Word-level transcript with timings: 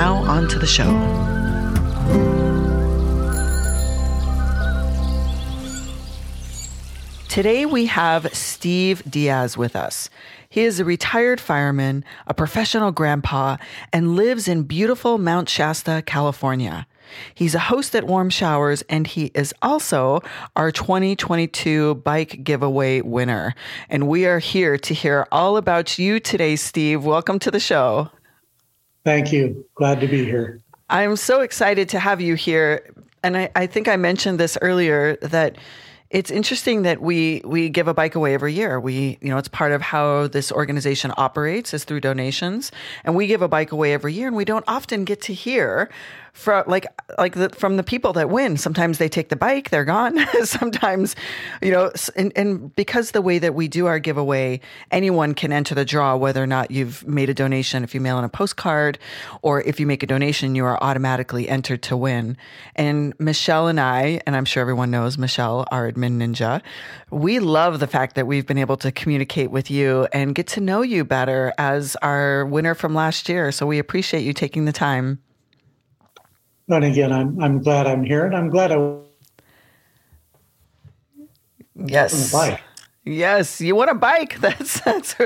Now, 0.00 0.14
on 0.24 0.48
to 0.48 0.58
the 0.58 0.66
show. 0.66 0.88
Today, 7.28 7.66
we 7.66 7.84
have 7.84 8.34
Steve 8.34 9.02
Diaz 9.06 9.58
with 9.58 9.76
us. 9.76 10.08
He 10.48 10.62
is 10.62 10.80
a 10.80 10.86
retired 10.86 11.38
fireman, 11.38 12.02
a 12.26 12.32
professional 12.32 12.92
grandpa, 12.92 13.58
and 13.92 14.16
lives 14.16 14.48
in 14.48 14.62
beautiful 14.62 15.18
Mount 15.18 15.50
Shasta, 15.50 16.02
California. 16.06 16.86
He's 17.34 17.54
a 17.54 17.58
host 17.58 17.94
at 17.94 18.06
Warm 18.06 18.30
Showers, 18.30 18.80
and 18.88 19.06
he 19.06 19.26
is 19.34 19.52
also 19.60 20.22
our 20.56 20.72
2022 20.72 21.96
bike 21.96 22.42
giveaway 22.42 23.02
winner. 23.02 23.54
And 23.90 24.08
we 24.08 24.24
are 24.24 24.38
here 24.38 24.78
to 24.78 24.94
hear 24.94 25.26
all 25.30 25.58
about 25.58 25.98
you 25.98 26.20
today, 26.20 26.56
Steve. 26.56 27.04
Welcome 27.04 27.38
to 27.40 27.50
the 27.50 27.60
show. 27.60 28.10
Thank 29.04 29.32
you. 29.32 29.64
Glad 29.74 30.00
to 30.00 30.06
be 30.06 30.24
here. 30.24 30.60
I'm 30.88 31.16
so 31.16 31.40
excited 31.40 31.88
to 31.90 32.00
have 32.00 32.20
you 32.20 32.34
here. 32.34 32.92
And 33.22 33.36
I, 33.36 33.50
I 33.54 33.66
think 33.66 33.88
I 33.88 33.96
mentioned 33.96 34.40
this 34.40 34.58
earlier 34.60 35.16
that 35.16 35.56
it's 36.10 36.32
interesting 36.32 36.82
that 36.82 37.00
we 37.00 37.40
we 37.44 37.68
give 37.68 37.86
a 37.86 37.94
bike 37.94 38.16
away 38.16 38.34
every 38.34 38.52
year. 38.52 38.80
We 38.80 39.16
you 39.20 39.28
know 39.28 39.38
it's 39.38 39.48
part 39.48 39.70
of 39.70 39.80
how 39.80 40.26
this 40.26 40.50
organization 40.50 41.12
operates 41.16 41.72
is 41.72 41.84
through 41.84 42.00
donations, 42.00 42.72
and 43.04 43.14
we 43.14 43.28
give 43.28 43.42
a 43.42 43.48
bike 43.48 43.70
away 43.70 43.92
every 43.92 44.12
year, 44.12 44.26
and 44.26 44.36
we 44.36 44.44
don't 44.44 44.64
often 44.66 45.04
get 45.04 45.22
to 45.22 45.34
hear 45.34 45.88
from 46.32 46.64
like 46.66 46.86
like 47.18 47.34
the, 47.34 47.48
from 47.50 47.76
the 47.76 47.82
people 47.82 48.12
that 48.14 48.30
win. 48.30 48.56
Sometimes 48.56 48.98
they 48.98 49.08
take 49.08 49.28
the 49.28 49.36
bike, 49.36 49.70
they're 49.70 49.84
gone. 49.84 50.18
Sometimes, 50.44 51.16
you 51.62 51.70
know, 51.70 51.90
and, 52.16 52.32
and 52.36 52.74
because 52.76 53.10
the 53.10 53.22
way 53.22 53.38
that 53.38 53.54
we 53.54 53.68
do 53.68 53.86
our 53.86 53.98
giveaway, 53.98 54.60
anyone 54.90 55.34
can 55.34 55.52
enter 55.52 55.74
the 55.74 55.84
draw, 55.84 56.16
whether 56.16 56.42
or 56.42 56.46
not 56.46 56.70
you've 56.70 57.06
made 57.06 57.30
a 57.30 57.34
donation. 57.34 57.84
If 57.84 57.94
you 57.94 58.00
mail 58.00 58.18
in 58.18 58.24
a 58.24 58.28
postcard, 58.28 58.98
or 59.42 59.62
if 59.62 59.80
you 59.80 59.86
make 59.86 60.02
a 60.02 60.06
donation, 60.06 60.54
you 60.54 60.64
are 60.64 60.82
automatically 60.82 61.48
entered 61.48 61.82
to 61.82 61.96
win. 61.96 62.36
And 62.76 63.14
Michelle 63.18 63.68
and 63.68 63.80
I, 63.80 64.20
and 64.26 64.36
I'm 64.36 64.44
sure 64.44 64.60
everyone 64.60 64.90
knows 64.90 65.18
Michelle, 65.18 65.66
our 65.70 65.90
admin 65.90 66.18
ninja, 66.18 66.62
we 67.10 67.38
love 67.38 67.80
the 67.80 67.86
fact 67.86 68.14
that 68.14 68.26
we've 68.26 68.46
been 68.46 68.58
able 68.58 68.76
to 68.78 68.92
communicate 68.92 69.50
with 69.50 69.70
you 69.70 70.06
and 70.12 70.34
get 70.34 70.46
to 70.48 70.60
know 70.60 70.82
you 70.82 71.04
better 71.04 71.52
as 71.58 71.96
our 71.96 72.46
winner 72.46 72.74
from 72.74 72.94
last 72.94 73.28
year. 73.28 73.52
So 73.52 73.66
we 73.66 73.78
appreciate 73.78 74.22
you 74.22 74.32
taking 74.32 74.64
the 74.64 74.72
time. 74.72 75.20
And 76.70 76.84
again, 76.84 77.12
I'm 77.12 77.40
I'm 77.42 77.62
glad 77.62 77.86
I'm 77.86 78.04
here, 78.04 78.24
and 78.24 78.36
I'm 78.36 78.48
glad 78.48 78.70
I. 78.70 78.96
Yes. 81.74 82.32
Yes, 83.10 83.60
you 83.60 83.74
want 83.74 83.90
a 83.90 83.94
bike. 83.94 84.38
That's 84.40 84.80
that's. 84.80 85.16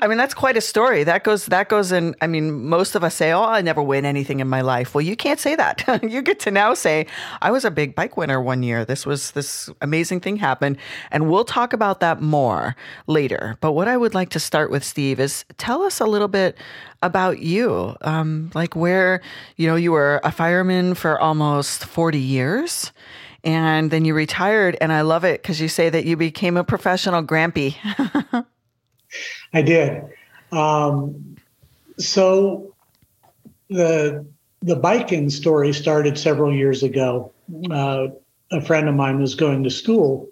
I 0.00 0.06
mean, 0.06 0.16
that's 0.16 0.34
quite 0.34 0.56
a 0.56 0.60
story. 0.60 1.04
That 1.04 1.24
goes. 1.24 1.46
That 1.46 1.68
goes 1.68 1.90
in. 1.92 2.14
I 2.20 2.26
mean, 2.26 2.66
most 2.68 2.94
of 2.94 3.02
us 3.02 3.14
say, 3.14 3.32
"Oh, 3.32 3.42
I 3.42 3.60
never 3.62 3.82
win 3.82 4.04
anything 4.04 4.40
in 4.40 4.48
my 4.48 4.60
life." 4.60 4.94
Well, 4.94 5.02
you 5.02 5.16
can't 5.16 5.40
say 5.40 5.56
that. 5.56 6.02
you 6.02 6.22
get 6.22 6.38
to 6.40 6.50
now 6.50 6.74
say, 6.74 7.06
"I 7.40 7.50
was 7.50 7.64
a 7.64 7.70
big 7.70 7.94
bike 7.94 8.16
winner 8.16 8.40
one 8.40 8.62
year. 8.62 8.84
This 8.84 9.04
was 9.04 9.32
this 9.32 9.68
amazing 9.80 10.20
thing 10.20 10.36
happened," 10.36 10.78
and 11.10 11.28
we'll 11.30 11.44
talk 11.44 11.72
about 11.72 12.00
that 12.00 12.22
more 12.22 12.76
later. 13.06 13.56
But 13.60 13.72
what 13.72 13.88
I 13.88 13.96
would 13.96 14.14
like 14.14 14.30
to 14.30 14.40
start 14.40 14.70
with, 14.70 14.84
Steve, 14.84 15.18
is 15.18 15.44
tell 15.58 15.82
us 15.82 16.00
a 16.00 16.06
little 16.06 16.28
bit 16.28 16.56
about 17.02 17.40
you. 17.40 17.96
Um, 18.02 18.50
like 18.54 18.76
where 18.76 19.20
you 19.56 19.66
know 19.66 19.76
you 19.76 19.90
were 19.92 20.20
a 20.22 20.30
fireman 20.30 20.94
for 20.94 21.20
almost 21.20 21.84
forty 21.84 22.20
years 22.20 22.92
and 23.44 23.90
then 23.90 24.04
you 24.04 24.14
retired. 24.14 24.76
And 24.80 24.92
I 24.92 25.02
love 25.02 25.24
it 25.24 25.42
because 25.42 25.60
you 25.60 25.68
say 25.68 25.90
that 25.90 26.04
you 26.04 26.16
became 26.16 26.56
a 26.56 26.64
professional 26.64 27.22
grampy. 27.22 27.76
I 29.52 29.62
did. 29.62 30.04
Um, 30.52 31.36
so 31.98 32.74
the 33.68 34.24
the 34.62 34.76
biking 34.76 35.28
story 35.28 35.72
started 35.72 36.18
several 36.18 36.54
years 36.54 36.82
ago. 36.82 37.32
Uh, 37.70 38.08
a 38.50 38.60
friend 38.60 38.88
of 38.88 38.94
mine 38.94 39.20
was 39.20 39.34
going 39.34 39.64
to 39.64 39.70
school, 39.70 40.28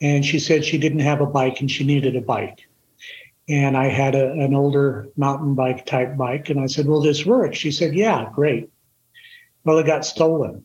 and 0.00 0.24
she 0.24 0.38
said 0.38 0.64
she 0.64 0.78
didn't 0.78 1.00
have 1.00 1.20
a 1.20 1.26
bike 1.26 1.60
and 1.60 1.70
she 1.70 1.84
needed 1.84 2.16
a 2.16 2.20
bike. 2.20 2.66
And 3.48 3.76
I 3.76 3.88
had 3.88 4.14
a, 4.14 4.32
an 4.32 4.54
older 4.54 5.08
mountain 5.16 5.54
bike 5.54 5.86
type 5.86 6.16
bike, 6.16 6.48
and 6.50 6.60
I 6.60 6.66
said, 6.66 6.86
"Will 6.86 7.02
this 7.02 7.26
work?" 7.26 7.54
She 7.54 7.70
said, 7.70 7.94
"Yeah, 7.94 8.28
great." 8.34 8.70
Well, 9.64 9.78
it 9.78 9.86
got 9.86 10.04
stolen. 10.04 10.64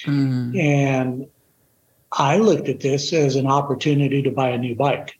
Mm. 0.00 0.58
And 0.58 1.26
I 2.12 2.38
looked 2.38 2.68
at 2.68 2.80
this 2.80 3.12
as 3.12 3.36
an 3.36 3.46
opportunity 3.46 4.22
to 4.22 4.30
buy 4.30 4.50
a 4.50 4.58
new 4.58 4.74
bike. 4.74 5.18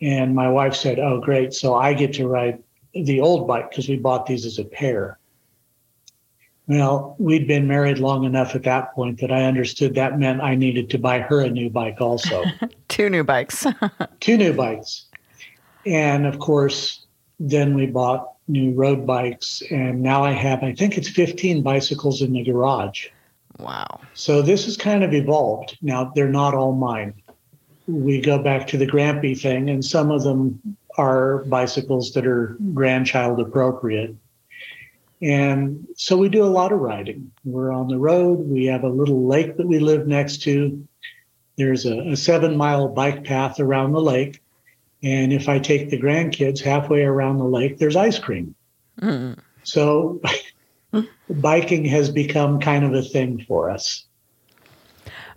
And 0.00 0.34
my 0.34 0.48
wife 0.48 0.74
said, 0.74 0.98
Oh, 0.98 1.20
great. 1.20 1.52
So 1.52 1.74
I 1.74 1.92
get 1.92 2.14
to 2.14 2.28
ride 2.28 2.62
the 2.94 3.20
old 3.20 3.46
bike 3.46 3.70
because 3.70 3.88
we 3.88 3.96
bought 3.96 4.26
these 4.26 4.46
as 4.46 4.58
a 4.58 4.64
pair. 4.64 5.18
Well, 6.66 7.16
we'd 7.18 7.48
been 7.48 7.66
married 7.66 7.98
long 7.98 8.24
enough 8.24 8.54
at 8.54 8.62
that 8.64 8.94
point 8.94 9.20
that 9.20 9.32
I 9.32 9.44
understood 9.44 9.94
that 9.94 10.18
meant 10.18 10.42
I 10.42 10.54
needed 10.54 10.90
to 10.90 10.98
buy 10.98 11.20
her 11.20 11.40
a 11.40 11.48
new 11.48 11.70
bike 11.70 12.00
also. 12.00 12.44
Two 12.88 13.08
new 13.08 13.24
bikes. 13.24 13.66
Two 14.20 14.36
new 14.36 14.52
bikes. 14.52 15.06
And 15.86 16.26
of 16.26 16.38
course, 16.38 17.06
then 17.40 17.74
we 17.74 17.86
bought 17.86 18.34
new 18.48 18.72
road 18.72 19.06
bikes. 19.06 19.62
And 19.70 20.02
now 20.02 20.24
I 20.24 20.32
have, 20.32 20.62
I 20.62 20.74
think 20.74 20.98
it's 20.98 21.08
15 21.08 21.62
bicycles 21.62 22.20
in 22.20 22.32
the 22.32 22.44
garage. 22.44 23.08
Wow. 23.58 24.00
So 24.14 24.42
this 24.42 24.64
has 24.66 24.76
kind 24.76 25.02
of 25.02 25.12
evolved. 25.12 25.78
Now, 25.82 26.12
they're 26.14 26.28
not 26.28 26.54
all 26.54 26.72
mine. 26.72 27.14
We 27.86 28.20
go 28.20 28.42
back 28.42 28.66
to 28.68 28.76
the 28.76 28.86
Grampy 28.86 29.38
thing, 29.38 29.70
and 29.70 29.84
some 29.84 30.10
of 30.10 30.22
them 30.22 30.76
are 30.96 31.44
bicycles 31.44 32.12
that 32.12 32.26
are 32.26 32.56
grandchild 32.74 33.40
appropriate. 33.40 34.14
And 35.20 35.86
so 35.96 36.16
we 36.16 36.28
do 36.28 36.44
a 36.44 36.46
lot 36.46 36.72
of 36.72 36.78
riding. 36.78 37.32
We're 37.44 37.72
on 37.72 37.88
the 37.88 37.98
road. 37.98 38.40
We 38.40 38.66
have 38.66 38.84
a 38.84 38.88
little 38.88 39.26
lake 39.26 39.56
that 39.56 39.66
we 39.66 39.78
live 39.78 40.06
next 40.06 40.42
to. 40.42 40.86
There's 41.56 41.86
a, 41.86 41.98
a 42.10 42.16
seven 42.16 42.56
mile 42.56 42.88
bike 42.88 43.24
path 43.24 43.58
around 43.58 43.92
the 43.92 44.00
lake. 44.00 44.40
And 45.02 45.32
if 45.32 45.48
I 45.48 45.58
take 45.58 45.90
the 45.90 46.00
grandkids 46.00 46.60
halfway 46.60 47.02
around 47.02 47.38
the 47.38 47.44
lake, 47.44 47.78
there's 47.78 47.96
ice 47.96 48.18
cream. 48.18 48.54
Mm. 49.00 49.38
So 49.64 50.20
biking 51.30 51.84
has 51.84 52.10
become 52.10 52.60
kind 52.60 52.84
of 52.84 52.94
a 52.94 53.02
thing 53.02 53.44
for 53.46 53.70
us. 53.70 54.04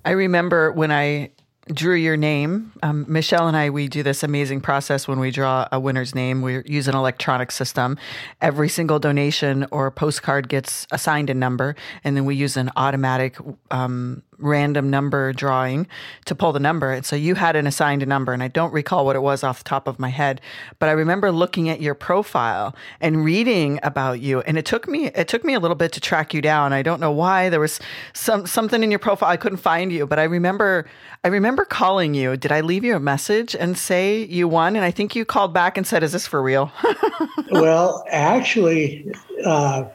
I 0.03 0.11
remember 0.11 0.71
when 0.71 0.91
I 0.91 1.31
drew 1.67 1.95
your 1.95 2.17
name. 2.17 2.71
Um, 2.81 3.05
Michelle 3.07 3.47
and 3.47 3.55
I, 3.55 3.69
we 3.69 3.87
do 3.87 4.03
this 4.03 4.23
amazing 4.23 4.61
process 4.61 5.07
when 5.07 5.19
we 5.19 5.31
draw 5.31 5.67
a 5.71 5.79
winner's 5.79 6.15
name. 6.15 6.41
We 6.41 6.63
use 6.65 6.87
an 6.87 6.95
electronic 6.95 7.51
system. 7.51 7.97
Every 8.41 8.67
single 8.67 8.99
donation 8.99 9.67
or 9.71 9.91
postcard 9.91 10.49
gets 10.49 10.87
assigned 10.91 11.29
a 11.29 11.33
number, 11.33 11.75
and 12.03 12.17
then 12.17 12.25
we 12.25 12.35
use 12.35 12.57
an 12.57 12.71
automatic 12.75 13.37
um, 13.69 14.23
random 14.41 14.89
number 14.89 15.33
drawing 15.33 15.87
to 16.25 16.35
pull 16.35 16.51
the 16.51 16.59
number. 16.59 16.91
And 16.91 17.05
so 17.05 17.15
you 17.15 17.35
had 17.35 17.55
an 17.55 17.67
assigned 17.67 18.05
number, 18.07 18.33
and 18.33 18.43
I 18.43 18.47
don't 18.47 18.73
recall 18.73 19.05
what 19.05 19.15
it 19.15 19.21
was 19.21 19.43
off 19.43 19.59
the 19.59 19.69
top 19.69 19.87
of 19.87 19.99
my 19.99 20.09
head, 20.09 20.41
but 20.79 20.89
I 20.89 20.93
remember 20.93 21.31
looking 21.31 21.69
at 21.69 21.81
your 21.81 21.95
profile 21.95 22.75
and 22.99 23.23
reading 23.23 23.79
about 23.83 24.19
you. 24.19 24.41
And 24.41 24.57
it 24.57 24.65
took 24.65 24.87
me 24.87 25.07
it 25.07 25.27
took 25.27 25.43
me 25.43 25.53
a 25.53 25.59
little 25.59 25.75
bit 25.75 25.91
to 25.93 25.99
track 25.99 26.33
you 26.33 26.41
down. 26.41 26.73
I 26.73 26.81
don't 26.81 26.99
know 26.99 27.11
why. 27.11 27.49
There 27.49 27.59
was 27.59 27.79
some 28.13 28.47
something 28.47 28.83
in 28.83 28.91
your 28.91 28.99
profile 28.99 29.29
I 29.29 29.37
couldn't 29.37 29.57
find 29.57 29.91
you, 29.91 30.07
but 30.07 30.19
I 30.19 30.23
remember 30.23 30.85
I 31.23 31.27
remember 31.27 31.65
calling 31.65 32.13
you. 32.13 32.35
Did 32.35 32.51
I 32.51 32.61
leave 32.61 32.83
you 32.83 32.95
a 32.95 32.99
message 32.99 33.55
and 33.55 33.77
say 33.77 34.23
you 34.23 34.47
won? 34.47 34.75
And 34.75 34.83
I 34.83 34.91
think 34.91 35.15
you 35.15 35.25
called 35.25 35.53
back 35.53 35.77
and 35.77 35.85
said, 35.85 36.03
"Is 36.03 36.11
this 36.11 36.25
for 36.25 36.41
real?" 36.41 36.71
well, 37.51 38.03
actually, 38.09 39.11
uh, 39.45 39.85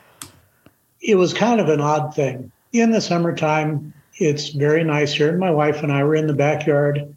it 1.01 1.17
was 1.17 1.35
kind 1.35 1.61
of 1.61 1.69
an 1.69 1.81
odd 1.81 2.15
thing. 2.15 2.51
In 2.73 2.91
the 2.91 3.01
summertime, 3.01 3.95
it's 4.19 4.51
very 4.51 4.85
nice 4.85 5.13
here. 5.13 5.37
My 5.37 5.51
wife 5.51 5.83
and 5.83 5.93
I 5.93 6.05
were 6.05 6.15
in 6.15 6.27
the 6.27 6.35
backyard 6.35 7.17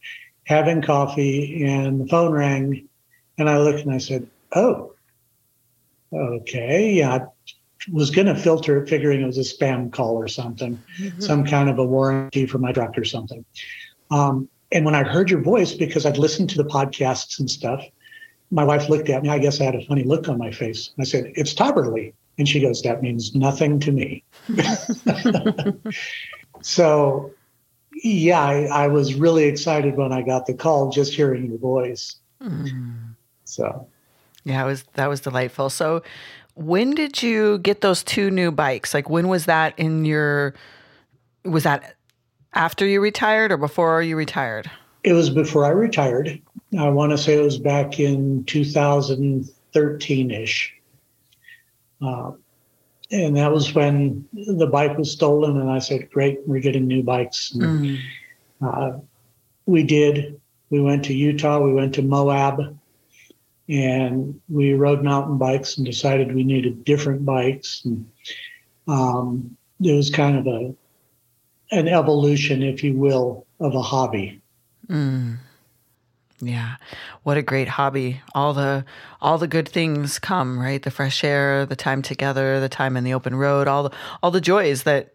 having 0.49 0.81
coffee, 0.81 1.63
and 1.63 2.01
the 2.01 2.07
phone 2.07 2.31
rang. 2.31 2.87
And 3.37 3.49
I 3.49 3.59
looked 3.59 3.81
and 3.81 3.93
I 3.93 3.99
said, 3.99 4.27
Oh, 4.53 4.93
okay. 6.11 6.91
Yeah. 6.93 7.13
I 7.15 7.21
was 7.91 8.09
going 8.09 8.27
to 8.27 8.35
filter 8.35 8.81
it, 8.81 8.89
figuring 8.89 9.21
it 9.21 9.27
was 9.27 9.37
a 9.37 9.41
spam 9.41 9.93
call 9.93 10.15
or 10.15 10.27
something, 10.27 10.81
mm-hmm. 10.99 11.21
some 11.21 11.45
kind 11.45 11.69
of 11.69 11.77
a 11.77 11.85
warranty 11.85 12.45
for 12.47 12.57
my 12.57 12.71
truck 12.71 12.97
or 12.97 13.05
something. 13.05 13.45
Um, 14.11 14.49
and 14.71 14.85
when 14.85 14.95
I 14.95 15.03
heard 15.03 15.29
your 15.29 15.41
voice, 15.41 15.73
because 15.73 16.05
I'd 16.05 16.17
listened 16.17 16.49
to 16.49 16.57
the 16.57 16.65
podcasts 16.65 17.39
and 17.39 17.49
stuff, 17.49 17.83
my 18.51 18.63
wife 18.63 18.89
looked 18.89 19.09
at 19.09 19.21
me. 19.21 19.29
I 19.29 19.37
guess 19.37 19.61
I 19.61 19.65
had 19.65 19.75
a 19.75 19.85
funny 19.85 20.03
look 20.03 20.27
on 20.27 20.39
my 20.39 20.51
face. 20.51 20.89
I 20.99 21.03
said, 21.03 21.31
It's 21.35 21.53
Tahverlee. 21.53 22.13
And 22.39 22.49
she 22.49 22.59
goes, 22.59 22.81
That 22.81 23.03
means 23.03 23.35
nothing 23.35 23.79
to 23.81 23.91
me. 23.91 24.23
so, 26.61 27.31
yeah, 28.03 28.41
I, 28.41 28.63
I, 28.65 28.87
was 28.87 29.15
really 29.15 29.45
excited 29.45 29.95
when 29.95 30.11
I 30.11 30.21
got 30.21 30.45
the 30.45 30.53
call 30.53 30.89
just 30.89 31.13
hearing 31.13 31.47
your 31.47 31.57
voice. 31.57 32.15
Mm. 32.41 33.15
So, 33.45 33.87
yeah, 34.43 34.63
it 34.63 34.65
was 34.65 34.83
that 34.93 35.07
was 35.07 35.21
delightful. 35.21 35.69
So, 35.69 36.01
when 36.55 36.91
did 36.91 37.21
you 37.21 37.59
get 37.59 37.81
those 37.81 38.03
two 38.03 38.31
new 38.31 38.51
bikes? 38.51 38.93
Like, 38.93 39.09
when 39.09 39.27
was 39.27 39.45
that 39.45 39.77
in 39.77 40.05
your? 40.05 40.53
Was 41.45 41.63
that 41.63 41.95
after 42.53 42.85
you 42.85 43.01
retired 43.01 43.51
or 43.51 43.57
before 43.57 44.01
you 44.01 44.15
retired? 44.15 44.69
It 45.03 45.13
was 45.13 45.29
before 45.29 45.65
I 45.65 45.69
retired. 45.69 46.41
I 46.77 46.89
want 46.89 47.11
to 47.11 47.17
say 47.17 47.37
it 47.37 47.43
was 47.43 47.57
back 47.57 47.99
in 47.99 48.43
2013 48.45 50.31
ish. 50.31 50.75
Uh, 52.01 52.31
and 53.11 53.37
that 53.37 53.51
was 53.51 53.73
when 53.73 54.27
the 54.33 54.67
bike 54.67 54.97
was 54.97 55.11
stolen, 55.11 55.59
and 55.59 55.69
I 55.69 55.79
said, 55.79 56.09
"Great, 56.11 56.39
we're 56.45 56.61
getting 56.61 56.87
new 56.87 57.03
bikes." 57.03 57.53
And, 57.53 57.63
mm. 57.63 57.99
uh, 58.61 58.99
we 59.65 59.83
did. 59.83 60.39
We 60.69 60.81
went 60.81 61.05
to 61.05 61.13
Utah. 61.13 61.59
We 61.59 61.73
went 61.73 61.95
to 61.95 62.01
Moab, 62.01 62.77
and 63.67 64.39
we 64.49 64.73
rode 64.73 65.03
mountain 65.03 65.37
bikes 65.37 65.77
and 65.77 65.85
decided 65.85 66.33
we 66.33 66.43
needed 66.43 66.83
different 66.83 67.25
bikes. 67.25 67.83
And 67.85 68.09
um, 68.87 69.57
it 69.81 69.93
was 69.93 70.09
kind 70.09 70.37
of 70.37 70.47
a 70.47 70.75
an 71.71 71.87
evolution, 71.87 72.63
if 72.63 72.83
you 72.83 72.93
will, 72.93 73.45
of 73.59 73.75
a 73.75 73.81
hobby. 73.81 74.41
Mm. 74.87 75.37
Yeah. 76.41 76.75
What 77.23 77.37
a 77.37 77.41
great 77.41 77.67
hobby. 77.67 78.21
All 78.33 78.53
the 78.53 78.85
all 79.21 79.37
the 79.37 79.47
good 79.47 79.67
things 79.67 80.19
come, 80.19 80.59
right? 80.59 80.81
The 80.81 80.91
fresh 80.91 81.23
air, 81.23 81.65
the 81.65 81.75
time 81.75 82.01
together, 82.01 82.59
the 82.59 82.69
time 82.69 82.95
in 82.95 83.03
the 83.03 83.13
open 83.13 83.35
road, 83.35 83.67
all 83.67 83.83
the 83.83 83.95
all 84.23 84.31
the 84.31 84.41
joys 84.41 84.83
that 84.83 85.13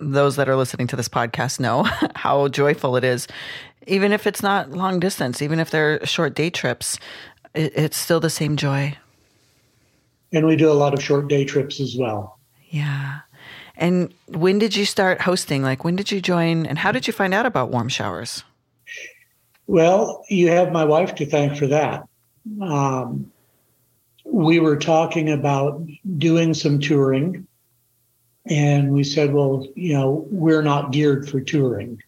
those 0.00 0.36
that 0.36 0.48
are 0.48 0.56
listening 0.56 0.86
to 0.88 0.96
this 0.96 1.08
podcast 1.08 1.60
know 1.60 1.82
how 2.14 2.48
joyful 2.48 2.96
it 2.96 3.04
is. 3.04 3.26
Even 3.86 4.12
if 4.12 4.26
it's 4.26 4.42
not 4.42 4.70
long 4.70 5.00
distance, 5.00 5.42
even 5.42 5.58
if 5.58 5.70
they're 5.70 6.04
short 6.06 6.34
day 6.34 6.50
trips, 6.50 6.98
it, 7.54 7.72
it's 7.76 7.96
still 7.96 8.20
the 8.20 8.30
same 8.30 8.56
joy. 8.56 8.96
And 10.32 10.46
we 10.46 10.54
do 10.54 10.70
a 10.70 10.74
lot 10.74 10.94
of 10.94 11.02
short 11.02 11.28
day 11.28 11.44
trips 11.44 11.80
as 11.80 11.96
well. 11.96 12.38
Yeah. 12.68 13.20
And 13.76 14.14
when 14.28 14.58
did 14.58 14.76
you 14.76 14.84
start 14.84 15.22
hosting? 15.22 15.62
Like, 15.62 15.84
when 15.84 15.96
did 15.96 16.12
you 16.12 16.20
join 16.20 16.66
and 16.66 16.78
how 16.78 16.92
did 16.92 17.06
you 17.06 17.12
find 17.12 17.34
out 17.34 17.46
about 17.46 17.70
warm 17.70 17.88
showers? 17.88 18.44
Well, 19.70 20.24
you 20.28 20.48
have 20.48 20.72
my 20.72 20.84
wife 20.84 21.14
to 21.14 21.26
thank 21.26 21.56
for 21.56 21.68
that. 21.68 22.08
Um, 22.60 23.30
we 24.24 24.58
were 24.58 24.74
talking 24.74 25.30
about 25.30 25.86
doing 26.18 26.54
some 26.54 26.80
touring, 26.80 27.46
and 28.46 28.90
we 28.90 29.04
said, 29.04 29.32
well, 29.32 29.68
you 29.76 29.92
know, 29.92 30.26
we're 30.28 30.62
not 30.62 30.90
geared 30.90 31.28
for 31.28 31.40
touring. 31.40 32.02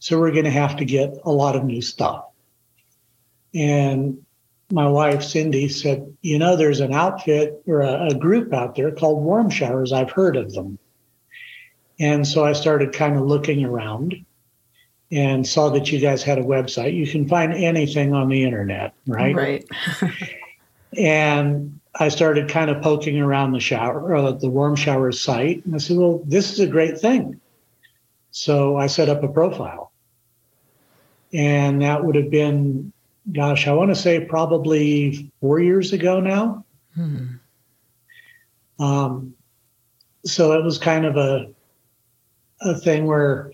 So 0.00 0.18
we're 0.18 0.32
going 0.32 0.46
to 0.46 0.50
have 0.50 0.78
to 0.78 0.84
get 0.84 1.16
a 1.24 1.30
lot 1.30 1.54
of 1.54 1.62
new 1.62 1.80
stuff. 1.80 2.24
And 3.54 4.26
my 4.72 4.88
wife, 4.88 5.22
Cindy, 5.22 5.68
said, 5.68 6.12
you 6.22 6.40
know, 6.40 6.56
there's 6.56 6.80
an 6.80 6.92
outfit 6.92 7.62
or 7.68 7.82
a, 7.82 8.08
a 8.08 8.14
group 8.16 8.52
out 8.52 8.74
there 8.74 8.90
called 8.90 9.22
Warm 9.22 9.48
Showers. 9.48 9.92
I've 9.92 10.10
heard 10.10 10.36
of 10.36 10.52
them. 10.54 10.76
And 12.00 12.26
so 12.26 12.44
I 12.44 12.52
started 12.52 12.92
kind 12.92 13.14
of 13.14 13.22
looking 13.22 13.64
around 13.64 14.26
and 15.10 15.46
saw 15.46 15.70
that 15.70 15.92
you 15.92 16.00
guys 16.00 16.22
had 16.22 16.38
a 16.38 16.42
website. 16.42 16.94
You 16.94 17.06
can 17.06 17.28
find 17.28 17.52
anything 17.52 18.12
on 18.12 18.28
the 18.28 18.42
internet, 18.42 18.94
right? 19.06 19.34
Right. 19.34 19.64
and 20.98 21.78
I 21.94 22.08
started 22.08 22.48
kind 22.48 22.70
of 22.70 22.82
poking 22.82 23.20
around 23.20 23.52
the 23.52 23.60
shower, 23.60 24.14
uh, 24.14 24.32
the 24.32 24.50
warm 24.50 24.76
shower 24.76 25.12
site, 25.12 25.64
and 25.64 25.74
I 25.74 25.78
said, 25.78 25.96
"Well, 25.96 26.22
this 26.24 26.52
is 26.52 26.60
a 26.60 26.66
great 26.66 26.98
thing." 26.98 27.40
So 28.30 28.76
I 28.76 28.86
set 28.86 29.08
up 29.08 29.22
a 29.22 29.28
profile, 29.28 29.92
and 31.32 31.80
that 31.82 32.04
would 32.04 32.16
have 32.16 32.30
been, 32.30 32.92
gosh, 33.32 33.66
I 33.66 33.72
want 33.72 33.90
to 33.90 33.94
say 33.94 34.24
probably 34.24 35.30
four 35.40 35.60
years 35.60 35.92
ago 35.92 36.20
now. 36.20 36.64
Hmm. 36.94 37.26
Um, 38.78 39.34
so 40.24 40.52
it 40.52 40.64
was 40.64 40.78
kind 40.78 41.06
of 41.06 41.16
a 41.16 41.48
a 42.60 42.74
thing 42.74 43.06
where 43.06 43.52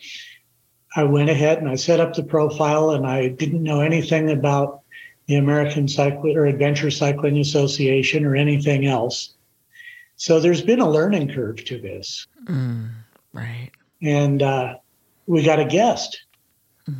I 0.97 1.05
went 1.05 1.31
ahead 1.31 1.59
and 1.59 1.69
I 1.69 1.77
set 1.77 2.01
up 2.01 2.15
the 2.15 2.23
profile, 2.23 2.91
and 2.91 3.07
I 3.07 3.29
didn't 3.29 3.63
know 3.63 3.81
anything 3.81 4.31
about 4.31 4.81
the 5.27 5.37
American 5.37 5.89
Cycling 5.89 6.37
or 6.37 6.47
Adventure 6.47 6.91
Cycling 6.91 7.39
Association 7.39 8.25
or 8.25 8.37
anything 8.37 8.87
else. 8.87 9.35
So 10.17 10.41
there's 10.41 10.63
been 10.63 10.81
a 10.81 10.91
learning 10.91 11.33
curve 11.33 11.65
to 11.65 11.81
this. 11.81 12.27
Mm, 12.45 12.91
right. 13.33 13.71
And 14.03 14.43
uh, 14.43 14.77
we 15.27 15.43
got 15.43 15.61
a 15.61 15.65
guest. 15.65 16.23
Mm. 16.89 16.95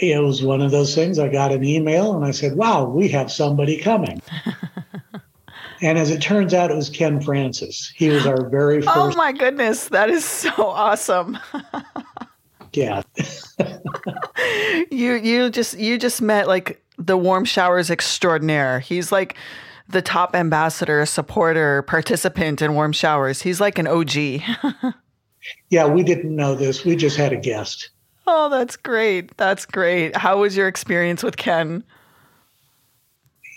It 0.00 0.22
was 0.22 0.42
one 0.42 0.62
of 0.62 0.70
those 0.70 0.94
things. 0.94 1.18
I 1.18 1.28
got 1.28 1.52
an 1.52 1.64
email 1.64 2.16
and 2.16 2.24
I 2.24 2.30
said, 2.30 2.56
wow, 2.56 2.84
we 2.84 3.08
have 3.08 3.30
somebody 3.30 3.78
coming. 3.78 4.22
and 5.82 5.98
as 5.98 6.10
it 6.10 6.20
turns 6.20 6.54
out, 6.54 6.70
it 6.70 6.76
was 6.76 6.90
Ken 6.90 7.20
Francis. 7.20 7.92
He 7.94 8.08
was 8.08 8.26
our 8.26 8.48
very 8.48 8.78
oh, 8.78 8.82
first. 8.82 8.96
Oh 8.96 9.12
my 9.16 9.32
goodness, 9.32 9.88
that 9.88 10.10
is 10.10 10.24
so 10.24 10.50
awesome! 10.58 11.38
yeah. 12.76 13.02
you 14.90 15.14
you 15.14 15.50
just 15.50 15.78
you 15.78 15.98
just 15.98 16.20
met 16.20 16.46
like 16.46 16.82
the 16.98 17.16
warm 17.16 17.44
showers 17.44 17.90
extraordinaire. 17.90 18.80
He's 18.80 19.10
like 19.10 19.36
the 19.88 20.02
top 20.02 20.34
ambassador, 20.34 21.06
supporter, 21.06 21.82
participant 21.82 22.60
in 22.60 22.74
warm 22.74 22.92
showers. 22.92 23.42
He's 23.42 23.60
like 23.60 23.78
an 23.78 23.86
OG. 23.86 24.14
yeah, 25.70 25.86
we 25.86 26.02
didn't 26.02 26.34
know 26.34 26.54
this. 26.54 26.84
We 26.84 26.96
just 26.96 27.16
had 27.16 27.32
a 27.32 27.36
guest. 27.36 27.90
Oh, 28.26 28.48
that's 28.48 28.76
great. 28.76 29.36
That's 29.36 29.64
great. 29.64 30.16
How 30.16 30.40
was 30.40 30.56
your 30.56 30.66
experience 30.66 31.22
with 31.22 31.36
Ken? 31.36 31.84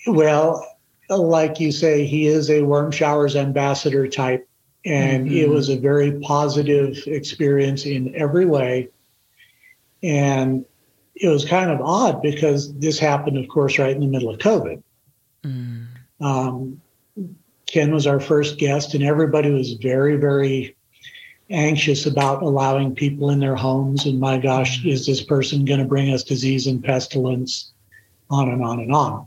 Well, 0.06 0.65
like 1.10 1.60
you 1.60 1.72
say, 1.72 2.06
he 2.06 2.27
is 2.27 2.50
a 2.51 2.62
warm 2.62 2.92
showers 2.92 3.36
ambassador 3.36 4.07
type. 4.07 4.48
And 4.86 5.25
mm-hmm. 5.25 5.36
it 5.36 5.50
was 5.50 5.69
a 5.69 5.77
very 5.77 6.19
positive 6.19 6.98
experience 7.07 7.86
in 7.86 8.15
every 8.15 8.45
way. 8.45 8.89
And 10.01 10.66
it 11.16 11.28
was 11.28 11.46
kind 11.46 11.69
of 11.69 11.81
odd 11.81 12.22
because 12.22 12.74
this 12.75 12.98
happened, 12.98 13.38
of 13.38 13.48
course, 13.50 13.78
right 13.78 13.94
in 13.94 14.00
the 14.00 14.07
middle 14.07 14.30
of 14.30 14.40
COVID. 14.40 14.81
Mm. 15.44 15.88
Um, 16.22 16.81
Ken 17.66 17.94
was 17.94 18.07
our 18.07 18.19
first 18.19 18.57
guest, 18.57 18.94
and 18.94 19.03
everybody 19.03 19.51
was 19.51 19.74
very, 19.74 20.15
very 20.15 20.75
anxious 21.50 22.06
about 22.06 22.41
allowing 22.41 22.96
people 22.96 23.29
in 23.29 23.39
their 23.39 23.56
homes. 23.56 24.06
And 24.06 24.20
my 24.20 24.38
gosh, 24.38 24.82
mm. 24.82 24.91
is 24.91 25.06
this 25.06 25.22
person 25.22 25.65
going 25.65 25.79
to 25.79 25.86
bring 25.86 26.13
us 26.13 26.24
disease 26.24 26.68
and 26.68 26.84
pestilence? 26.84 27.72
On 28.32 28.48
and 28.48 28.63
on 28.63 28.79
and 28.79 28.94
on. 28.94 29.25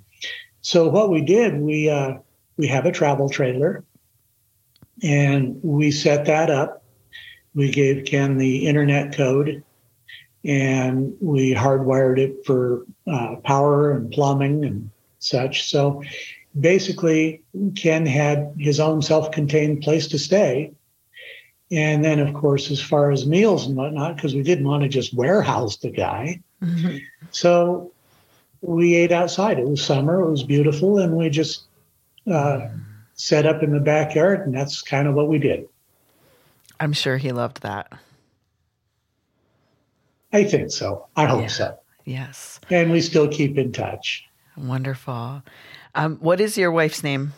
So 0.61 0.89
what 0.89 1.11
we 1.11 1.23
did, 1.23 1.61
we 1.61 1.91
uh, 1.91 2.19
we 2.57 2.69
have 2.69 2.87
a 2.87 2.93
travel 2.93 3.29
trailer, 3.29 3.83
and 5.03 5.59
we 5.65 5.91
set 5.91 6.25
that 6.27 6.51
up. 6.51 6.85
We 7.53 7.73
gave 7.73 8.05
Ken 8.05 8.39
the 8.39 8.69
internet 8.69 9.17
code 9.17 9.65
and 10.45 11.15
we 11.21 11.55
hardwired 11.55 12.19
it 12.19 12.45
for 12.45 12.85
uh, 13.07 13.37
power 13.45 13.93
and 13.93 14.11
plumbing 14.11 14.65
and 14.65 14.91
such. 15.19 15.69
So 15.71 16.03
basically, 16.59 17.43
Ken 17.77 18.07
had 18.07 18.55
his 18.59 18.81
own 18.81 19.03
self 19.03 19.31
contained 19.31 19.83
place 19.83 20.09
to 20.09 20.19
stay. 20.19 20.73
And 21.71 22.05
then, 22.05 22.19
of 22.19 22.35
course, 22.35 22.71
as 22.71 22.83
far 22.83 23.11
as 23.11 23.27
meals 23.27 23.67
and 23.67 23.77
whatnot, 23.77 24.17
because 24.17 24.35
we 24.35 24.43
didn't 24.43 24.67
want 24.67 24.83
to 24.83 24.89
just 24.89 25.15
warehouse 25.15 25.79
the 25.79 25.91
guy. 25.91 26.41
Mm-hmm. 26.63 26.99
So 27.31 27.93
we 28.61 28.95
ate 28.95 29.11
outside. 29.11 29.59
It 29.59 29.67
was 29.67 29.83
summer, 29.83 30.21
it 30.21 30.31
was 30.31 30.43
beautiful, 30.43 30.99
and 30.99 31.17
we 31.17 31.31
just 31.31 31.65
uh, 32.31 32.69
set 33.15 33.47
up 33.47 33.63
in 33.63 33.73
the 33.73 33.81
backyard, 33.81 34.41
and 34.41 34.55
that's 34.55 34.83
kind 34.83 35.09
of 35.09 35.15
what 35.15 35.29
we 35.29 35.39
did. 35.39 35.67
I'm 36.79 36.93
sure 36.93 37.17
he 37.17 37.33
loved 37.33 37.63
that. 37.63 37.91
I 40.33 40.45
think 40.45 40.71
so. 40.71 41.07
I 41.17 41.27
hope 41.27 41.43
yeah. 41.43 41.47
so. 41.49 41.79
Yes. 42.05 42.61
And 42.71 42.91
we 42.91 43.01
still 43.01 43.29
keep 43.29 43.59
in 43.59 43.73
touch. 43.73 44.25
Wonderful. 44.57 45.43
Um, 45.95 46.17
what 46.17 46.41
is 46.41 46.57
your 46.57 46.71
wife's 46.71 47.03
name? 47.03 47.33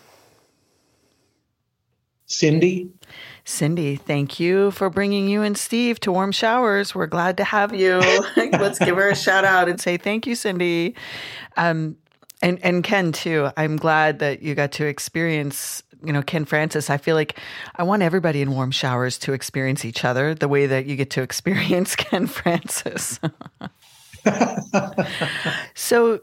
Cindy. 2.27 2.91
Cindy, 3.45 3.97
thank 3.97 4.41
you 4.41 4.71
for 4.71 4.89
bringing 4.89 5.29
you 5.29 5.43
and 5.43 5.57
Steve 5.57 6.01
to 6.01 6.13
Warm 6.13 6.33
Showers. 6.33 6.95
We're 6.95 7.07
glad 7.07 7.37
to 7.37 7.45
have 7.45 7.75
you. 7.75 7.99
Let's 8.37 8.79
give 8.79 8.97
her 8.97 9.11
a 9.11 9.17
shout 9.17 9.45
out 9.45 9.69
and 9.69 9.81
say 9.81 9.99
thank 9.99 10.27
you, 10.27 10.35
Cindy. 10.35 10.95
Um, 11.57 11.97
and 12.43 12.59
and 12.63 12.83
Ken 12.83 13.13
too. 13.13 13.51
I'm 13.57 13.77
glad 13.77 14.19
that 14.21 14.43
you 14.43 14.55
got 14.55 14.73
to 14.73 14.87
experience 14.87 15.83
you 16.05 16.13
know, 16.13 16.23
Ken 16.23 16.45
Francis, 16.45 16.91
I 16.91 16.97
feel 16.97 17.17
like 17.17 17.39
I 17.77 17.83
want 17.83 18.03
everybody 18.03 18.43
in 18.43 18.53
warm 18.53 18.71
showers 18.71 19.19
to 19.19 19.33
experience 19.33 19.85
each 19.85 20.05
other 20.05 20.35
the 20.35 20.49
way 20.49 20.67
that 20.67 20.87
you 20.87 20.97
get 20.97 21.11
to 21.11 21.23
experience 21.23 21.97
Ken 21.97 22.27
Francis. 22.27 23.19
so 25.75 26.21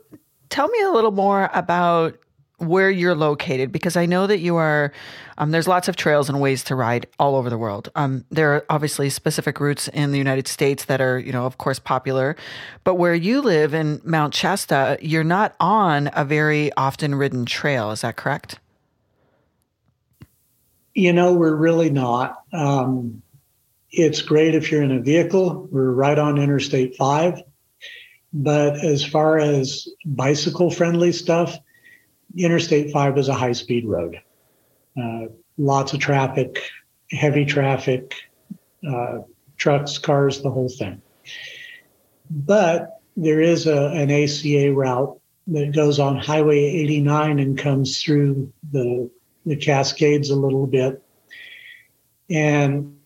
tell 0.50 0.67
me 0.67 0.81
a 0.81 0.91
little 0.91 1.11
more 1.11 1.50
about 1.53 2.17
where 2.61 2.91
you're 2.91 3.15
located 3.15 3.71
because 3.71 3.97
I 3.97 4.05
know 4.05 4.27
that 4.27 4.39
you 4.39 4.55
are. 4.57 4.93
Um, 5.39 5.50
there's 5.50 5.67
lots 5.67 5.88
of 5.88 5.95
trails 5.95 6.29
and 6.29 6.39
ways 6.39 6.63
to 6.65 6.75
ride 6.75 7.07
all 7.17 7.35
over 7.35 7.50
the 7.50 7.57
world. 7.57 7.89
Um, 7.95 8.23
there 8.29 8.53
are 8.53 8.65
obviously 8.69 9.09
specific 9.09 9.59
routes 9.59 9.88
in 9.88 10.11
the 10.11 10.19
United 10.19 10.47
States 10.47 10.85
that 10.85 11.01
are, 11.01 11.17
you 11.17 11.31
know, 11.31 11.47
of 11.47 11.57
course, 11.57 11.79
popular. 11.79 12.35
But 12.83 12.95
where 12.95 13.15
you 13.15 13.41
live 13.41 13.73
in 13.73 14.01
Mount 14.03 14.35
Shasta, 14.35 15.00
you're 15.01 15.23
not 15.23 15.55
on 15.59 16.11
a 16.13 16.23
very 16.23 16.71
often 16.73 17.15
ridden 17.15 17.45
trail. 17.45 17.89
Is 17.89 18.01
that 18.01 18.17
correct? 18.17 18.59
You 20.93 21.13
know, 21.13 21.33
we're 21.33 21.55
really 21.55 21.89
not. 21.89 22.43
Um, 22.53 23.21
it's 23.91 24.21
great 24.21 24.55
if 24.55 24.71
you're 24.71 24.83
in 24.83 24.91
a 24.91 25.01
vehicle. 25.01 25.67
We're 25.71 25.91
right 25.91 26.17
on 26.17 26.38
Interstate 26.38 26.95
5. 26.95 27.41
But 28.33 28.83
as 28.83 29.03
far 29.03 29.38
as 29.38 29.88
bicycle 30.05 30.71
friendly 30.71 31.12
stuff, 31.12 31.57
Interstate 32.38 32.91
5 32.91 33.17
is 33.17 33.27
a 33.27 33.33
high 33.33 33.51
speed 33.51 33.86
road. 33.86 34.21
Uh, 34.98 35.25
lots 35.57 35.93
of 35.93 36.00
traffic, 36.00 36.62
heavy 37.12 37.45
traffic, 37.45 38.15
uh, 38.88 39.19
trucks, 39.57 39.98
cars, 39.98 40.41
the 40.41 40.50
whole 40.50 40.69
thing. 40.69 41.01
But 42.29 43.01
there 43.17 43.41
is 43.41 43.67
a, 43.67 43.88
an 43.88 44.10
ACA 44.10 44.74
route 44.74 45.19
that 45.48 45.74
goes 45.74 46.00
on 46.00 46.17
Highway 46.17 46.60
89 46.60 47.39
and 47.39 47.57
comes 47.57 48.01
through 48.01 48.51
the, 48.71 49.10
the 49.45 49.55
Cascades 49.55 50.29
a 50.29 50.36
little 50.36 50.67
bit. 50.67 51.01
And 52.29 52.98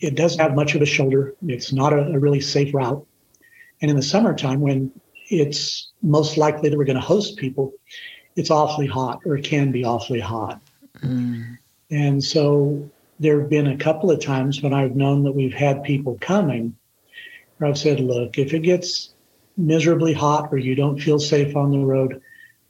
it 0.00 0.16
doesn't 0.16 0.40
have 0.40 0.54
much 0.54 0.74
of 0.74 0.82
a 0.82 0.86
shoulder. 0.86 1.34
It's 1.46 1.72
not 1.72 1.92
a, 1.92 2.12
a 2.12 2.18
really 2.18 2.40
safe 2.40 2.74
route. 2.74 3.06
And 3.80 3.90
in 3.90 3.96
the 3.96 4.02
summertime, 4.02 4.60
when 4.60 4.90
it's 5.30 5.92
most 6.02 6.36
likely 6.36 6.68
that 6.68 6.76
we're 6.76 6.84
going 6.84 6.96
to 6.96 7.02
host 7.02 7.36
people, 7.36 7.72
it's 8.36 8.50
awfully 8.50 8.86
hot 8.86 9.20
or 9.24 9.36
it 9.36 9.44
can 9.44 9.72
be 9.72 9.84
awfully 9.84 10.20
hot. 10.20 10.60
Mm. 10.98 11.58
And 11.90 12.22
so 12.22 12.90
there 13.20 13.40
have 13.40 13.50
been 13.50 13.68
a 13.68 13.76
couple 13.76 14.10
of 14.10 14.20
times 14.20 14.62
when 14.62 14.74
I've 14.74 14.96
known 14.96 15.22
that 15.24 15.32
we've 15.32 15.54
had 15.54 15.84
people 15.84 16.18
coming 16.20 16.76
where 17.58 17.70
I've 17.70 17.78
said, 17.78 18.00
look, 18.00 18.38
if 18.38 18.52
it 18.52 18.60
gets 18.60 19.14
miserably 19.56 20.12
hot 20.12 20.48
or 20.50 20.58
you 20.58 20.74
don't 20.74 21.00
feel 21.00 21.18
safe 21.18 21.56
on 21.56 21.70
the 21.70 21.78
road, 21.78 22.20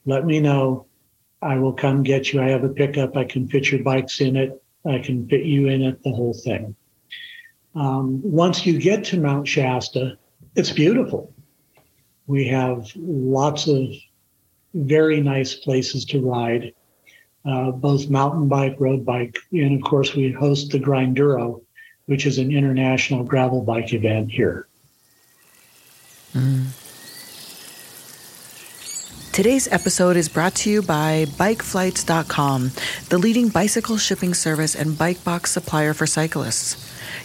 let 0.06 0.24
me 0.24 0.40
know. 0.40 0.86
I 1.42 1.58
will 1.58 1.72
come 1.72 2.02
get 2.02 2.32
you. 2.32 2.40
I 2.40 2.48
have 2.48 2.64
a 2.64 2.68
pickup. 2.68 3.16
I 3.16 3.24
can 3.24 3.48
fit 3.48 3.70
your 3.70 3.82
bikes 3.82 4.20
in 4.20 4.36
it. 4.36 4.62
I 4.86 4.98
can 4.98 5.26
fit 5.28 5.44
you 5.44 5.68
in 5.68 5.82
it, 5.82 6.02
the 6.02 6.12
whole 6.12 6.34
thing. 6.34 6.74
Um, 7.74 8.20
once 8.22 8.64
you 8.64 8.78
get 8.78 9.04
to 9.04 9.20
Mount 9.20 9.48
Shasta, 9.48 10.18
it's 10.54 10.70
beautiful. 10.70 11.32
We 12.26 12.46
have 12.48 12.90
lots 12.96 13.66
of 13.66 13.88
very 14.74 15.20
nice 15.20 15.54
places 15.54 16.04
to 16.06 16.20
ride, 16.20 16.72
uh, 17.44 17.70
both 17.72 18.08
mountain 18.08 18.48
bike, 18.48 18.76
road 18.78 19.04
bike, 19.04 19.36
and 19.52 19.76
of 19.76 19.88
course, 19.88 20.14
we 20.14 20.32
host 20.32 20.70
the 20.70 20.78
Grinduro, 20.78 21.62
which 22.06 22.26
is 22.26 22.38
an 22.38 22.50
international 22.50 23.24
gravel 23.24 23.62
bike 23.62 23.92
event 23.92 24.30
here. 24.30 24.66
Mm. 26.34 26.66
Today's 29.34 29.66
episode 29.72 30.16
is 30.16 30.28
brought 30.28 30.54
to 30.62 30.70
you 30.70 30.80
by 30.80 31.24
BikeFlights.com, 31.24 32.70
the 33.08 33.18
leading 33.18 33.48
bicycle 33.48 33.96
shipping 33.96 34.32
service 34.32 34.76
and 34.76 34.96
bike 34.96 35.24
box 35.24 35.50
supplier 35.50 35.92
for 35.92 36.06
cyclists. 36.06 36.83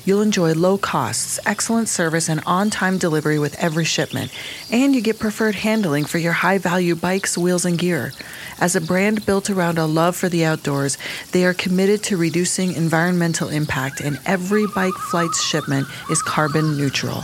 You'll 0.09 0.21
enjoy 0.21 0.55
low 0.55 0.79
costs, 0.79 1.39
excellent 1.45 1.87
service, 1.87 2.29
and 2.29 2.41
on 2.47 2.71
time 2.71 2.97
delivery 2.97 3.37
with 3.37 3.53
every 3.59 3.85
shipment. 3.85 4.31
And 4.71 4.95
you 4.95 5.01
get 5.01 5.19
preferred 5.19 5.53
handling 5.53 6.05
for 6.05 6.17
your 6.17 6.33
high 6.33 6.57
value 6.57 6.95
bikes, 6.95 7.37
wheels, 7.37 7.63
and 7.63 7.77
gear. 7.77 8.11
As 8.59 8.75
a 8.75 8.81
brand 8.81 9.23
built 9.27 9.51
around 9.51 9.77
a 9.77 9.85
love 9.85 10.15
for 10.15 10.27
the 10.27 10.45
outdoors, 10.45 10.97
they 11.31 11.45
are 11.45 11.53
committed 11.53 12.01
to 12.05 12.17
reducing 12.17 12.73
environmental 12.73 13.49
impact, 13.49 14.01
and 14.01 14.19
every 14.25 14.65
bike 14.73 14.95
flight's 14.95 15.43
shipment 15.43 15.87
is 16.09 16.23
carbon 16.23 16.75
neutral. 16.75 17.23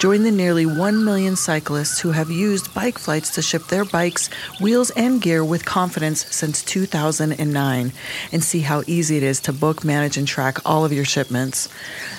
Join 0.00 0.24
the 0.24 0.32
nearly 0.32 0.66
1 0.66 1.04
million 1.04 1.36
cyclists 1.36 2.00
who 2.00 2.10
have 2.10 2.30
used 2.30 2.74
bike 2.74 2.98
flights 2.98 3.34
to 3.36 3.42
ship 3.42 3.68
their 3.68 3.84
bikes, 3.84 4.28
wheels, 4.60 4.90
and 4.90 5.22
gear 5.22 5.44
with 5.44 5.64
confidence 5.64 6.26
since 6.34 6.64
2009 6.64 7.92
and 8.32 8.44
see 8.44 8.60
how 8.60 8.82
easy 8.88 9.16
it 9.16 9.22
is 9.22 9.40
to 9.42 9.52
book, 9.52 9.84
manage, 9.84 10.16
and 10.16 10.26
track 10.26 10.58
all 10.66 10.84
of 10.84 10.92
your 10.92 11.04
shipments. 11.04 11.68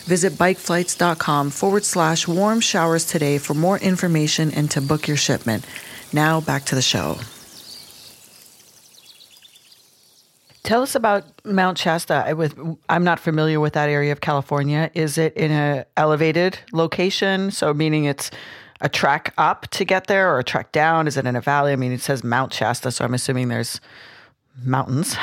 Visit 0.06 0.34
bikeflights.com 0.34 1.50
forward 1.50 1.84
slash 1.84 2.28
warm 2.28 2.62
showers 2.62 3.06
today 3.06 3.40
for 3.40 3.56
more 3.56 3.80
information 3.80 4.52
and 4.52 4.70
to 4.72 4.82
book 4.82 5.08
your 5.08 5.18
shipment. 5.18 5.66
Now 6.14 6.42
back 6.42 6.66
to 6.66 6.76
the 6.76 6.82
show. 6.82 7.18
Tell 10.62 10.82
us 10.82 10.96
about 10.96 11.26
Mount 11.46 11.78
Shasta. 11.78 12.24
I, 12.26 12.34
with, 12.34 12.58
I'm 12.90 13.04
not 13.04 13.20
familiar 13.20 13.60
with 13.60 13.74
that 13.74 13.90
area 13.90 14.12
of 14.12 14.22
California. 14.22 14.90
Is 14.96 15.18
it 15.18 15.36
in 15.36 15.52
an 15.52 15.86
elevated 15.96 16.58
location? 16.72 17.52
So, 17.52 17.74
meaning 17.74 18.06
it's 18.06 18.32
a 18.82 18.90
track 18.90 19.34
up 19.38 19.68
to 19.70 19.86
get 19.86 20.08
there 20.08 20.34
or 20.34 20.40
a 20.40 20.44
track 20.44 20.72
down? 20.72 21.08
Is 21.08 21.18
it 21.18 21.26
in 21.26 21.36
a 21.36 21.42
valley? 21.42 21.72
I 21.72 21.76
mean, 21.76 21.92
it 21.92 22.02
says 22.02 22.24
Mount 22.24 22.54
Shasta, 22.54 22.92
so 22.92 23.06
I'm 23.06 23.14
assuming 23.14 23.48
there's 23.48 23.80
mountains. 24.64 25.16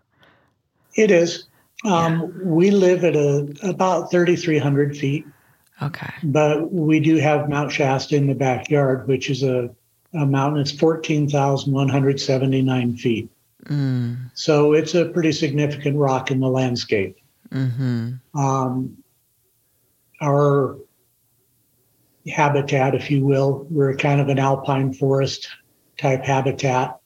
it 0.94 1.10
is. 1.10 1.46
Um, 1.84 1.92
yeah. 1.92 2.22
We 2.44 2.70
live 2.70 3.04
at 3.04 3.16
a, 3.16 3.52
about 3.62 4.10
3,300 4.10 4.96
feet. 4.96 5.26
Okay. 5.80 6.12
But 6.24 6.72
we 6.72 6.98
do 7.00 7.16
have 7.16 7.48
Mount 7.48 7.70
Shasta 7.70 8.16
in 8.16 8.26
the 8.26 8.34
backyard, 8.34 9.06
which 9.06 9.30
is 9.30 9.44
a, 9.44 9.70
a 10.12 10.26
mountain. 10.26 10.60
It's 10.60 10.72
14,179 10.72 12.96
feet. 12.96 13.30
Mm. 13.66 14.30
So 14.34 14.72
it's 14.72 14.94
a 14.94 15.06
pretty 15.06 15.32
significant 15.32 15.96
rock 15.96 16.30
in 16.30 16.40
the 16.40 16.48
landscape. 16.48 17.16
Mm-hmm. 17.50 18.38
Um, 18.38 18.98
our 20.20 20.76
habitat, 22.28 22.94
if 22.94 23.10
you 23.10 23.24
will, 23.24 23.66
we're 23.70 23.96
kind 23.96 24.20
of 24.20 24.28
an 24.28 24.38
alpine 24.38 24.92
forest 24.92 25.48
type 25.96 26.24
habitat. 26.24 26.98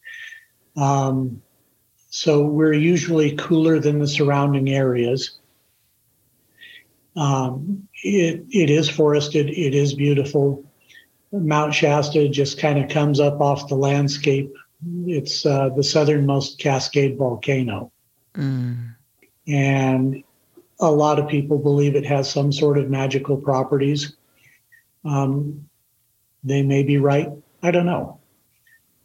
Um, 0.76 1.42
so 2.12 2.42
we're 2.42 2.72
usually 2.72 3.34
cooler 3.36 3.80
than 3.80 3.98
the 3.98 4.06
surrounding 4.06 4.70
areas. 4.70 5.38
Um, 7.16 7.88
it, 8.04 8.44
it 8.50 8.70
is 8.70 8.88
forested, 8.88 9.50
it 9.50 9.74
is 9.74 9.94
beautiful. 9.94 10.64
Mount 11.32 11.74
Shasta 11.74 12.28
just 12.28 12.58
kind 12.58 12.78
of 12.78 12.90
comes 12.90 13.18
up 13.18 13.40
off 13.40 13.68
the 13.68 13.74
landscape 13.74 14.54
it's 15.06 15.46
uh, 15.46 15.68
the 15.70 15.84
southernmost 15.84 16.58
Cascade 16.58 17.16
volcano. 17.16 17.92
Mm. 18.34 18.94
And 19.46 20.24
a 20.80 20.90
lot 20.90 21.18
of 21.18 21.28
people 21.28 21.58
believe 21.58 21.94
it 21.94 22.06
has 22.06 22.30
some 22.30 22.52
sort 22.52 22.78
of 22.78 22.90
magical 22.90 23.36
properties. 23.36 24.16
Um, 25.04 25.68
they 26.42 26.62
may 26.62 26.82
be 26.82 26.98
right. 26.98 27.30
I 27.62 27.70
don't 27.70 27.86
know. 27.86 28.18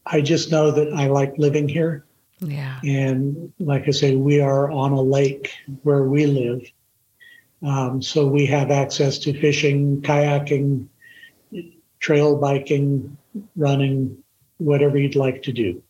I 0.05 0.21
just 0.21 0.51
know 0.51 0.71
that 0.71 0.93
I 0.93 1.07
like 1.07 1.37
living 1.37 1.67
here. 1.67 2.05
Yeah. 2.39 2.79
And 2.83 3.51
like 3.59 3.87
I 3.87 3.91
say, 3.91 4.15
we 4.15 4.39
are 4.39 4.69
on 4.71 4.91
a 4.91 5.01
lake 5.01 5.53
where 5.83 6.03
we 6.03 6.25
live. 6.25 6.61
Um, 7.63 8.01
so 8.01 8.27
we 8.27 8.45
have 8.47 8.69
access 8.69 9.17
to 9.19 9.39
fishing, 9.39 10.01
kayaking, 10.01 10.87
trail 11.99 12.35
biking, 12.35 13.17
running, 13.55 14.23
whatever 14.57 14.97
you'd 14.97 15.15
like 15.15 15.41
to 15.43 15.51
do. 15.51 15.81